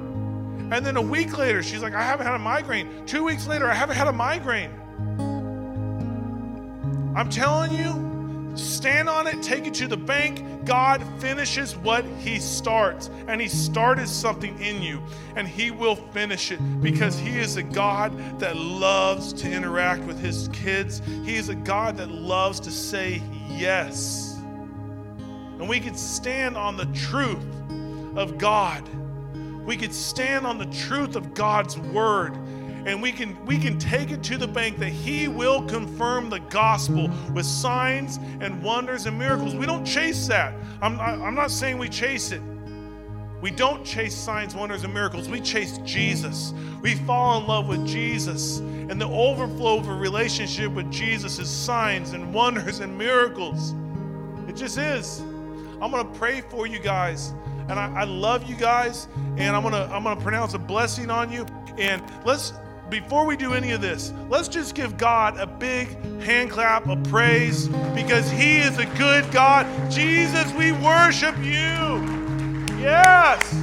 [0.72, 3.07] And then a week later, she's like, I haven't had a migraine.
[3.07, 4.72] Two weeks later, I haven't had a migraine.
[7.14, 10.66] I'm telling you, stand on it, take it to the bank.
[10.66, 13.11] God finishes what He starts.
[13.28, 15.00] And He started something in you,
[15.36, 20.18] and He will finish it because He is a God that loves to interact with
[20.18, 21.00] His kids.
[21.24, 24.26] He is a God that loves to say yes.
[25.59, 27.44] And we can stand on the truth
[28.16, 28.86] of God.
[29.64, 32.36] We can stand on the truth of God's word.
[32.86, 36.38] And we can we can take it to the bank that he will confirm the
[36.38, 39.57] gospel with signs and wonders and miracles.
[39.57, 40.54] We don't chase that.
[40.80, 42.40] I'm, I'm not saying we chase it.
[43.40, 45.28] We don't chase signs wonders and miracles.
[45.28, 46.54] We chase jesus.
[46.80, 48.59] We fall in love with jesus.
[48.59, 53.74] And the overflow of a relationship with jesus is signs and wonders and miracles.
[54.48, 55.22] It just is
[55.81, 57.33] i'm going to pray for you guys
[57.68, 60.59] and I, I love you guys and i'm going to i'm going to pronounce a
[60.59, 61.47] blessing on you
[61.79, 62.53] and let's
[62.91, 65.89] before we do any of this, let's just give God a big
[66.22, 69.66] hand clap of praise because He is a good God.
[69.91, 72.05] Jesus, we worship you.
[72.79, 73.61] Yes.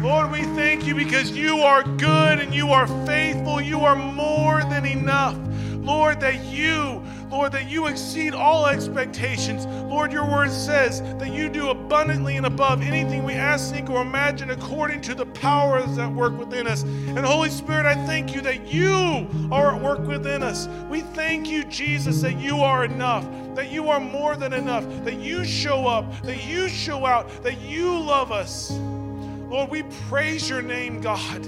[0.00, 3.60] Lord, we thank you because you are good and you are faithful.
[3.60, 5.38] You are more than enough.
[5.74, 9.64] Lord, that you, Lord, that you exceed all expectations.
[9.64, 14.02] Lord, your word says that you do abundantly and above anything we ask, think, or
[14.02, 16.82] imagine according to the powers that work within us.
[16.82, 20.66] And Holy Spirit, I thank you that you are at work within us.
[20.88, 23.24] We thank you, Jesus, that you are enough,
[23.54, 27.60] that you are more than enough, that you show up, that you show out, that
[27.60, 28.72] you love us.
[28.72, 31.46] Lord, we praise your name, God.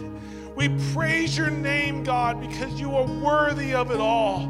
[0.54, 4.46] We praise your name, God, because you are worthy of it all.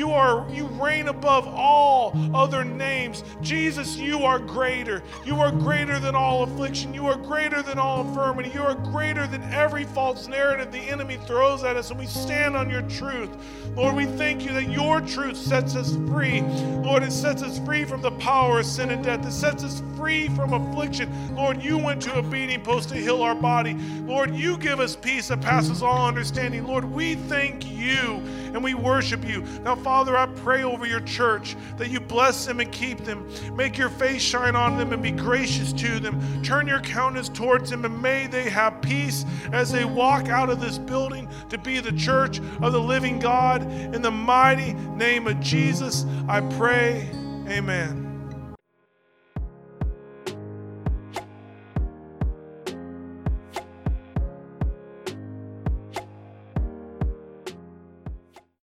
[0.00, 3.22] You are you reign above all other names.
[3.42, 5.02] Jesus, you are greater.
[5.26, 6.94] You are greater than all affliction.
[6.94, 8.48] You are greater than all infirmity.
[8.48, 12.56] You are greater than every false narrative the enemy throws at us and we stand
[12.56, 13.28] on your truth.
[13.76, 16.40] Lord, we thank you that your truth sets us free.
[16.40, 19.26] Lord, it sets us free from the power of sin and death.
[19.26, 21.36] It sets us free from affliction.
[21.36, 23.74] Lord, you went to a beating post to heal our body.
[24.06, 26.66] Lord, you give us peace that passes all understanding.
[26.66, 28.22] Lord, we thank you
[28.54, 29.42] and we worship you.
[29.62, 33.28] Now, Father, I pray over your church that you bless them and keep them.
[33.56, 36.44] Make your face shine on them and be gracious to them.
[36.44, 40.60] Turn your countenance towards them and may they have peace as they walk out of
[40.60, 43.62] this building to be the church of the living God.
[43.62, 47.10] In the mighty name of Jesus, I pray.
[47.48, 48.09] Amen.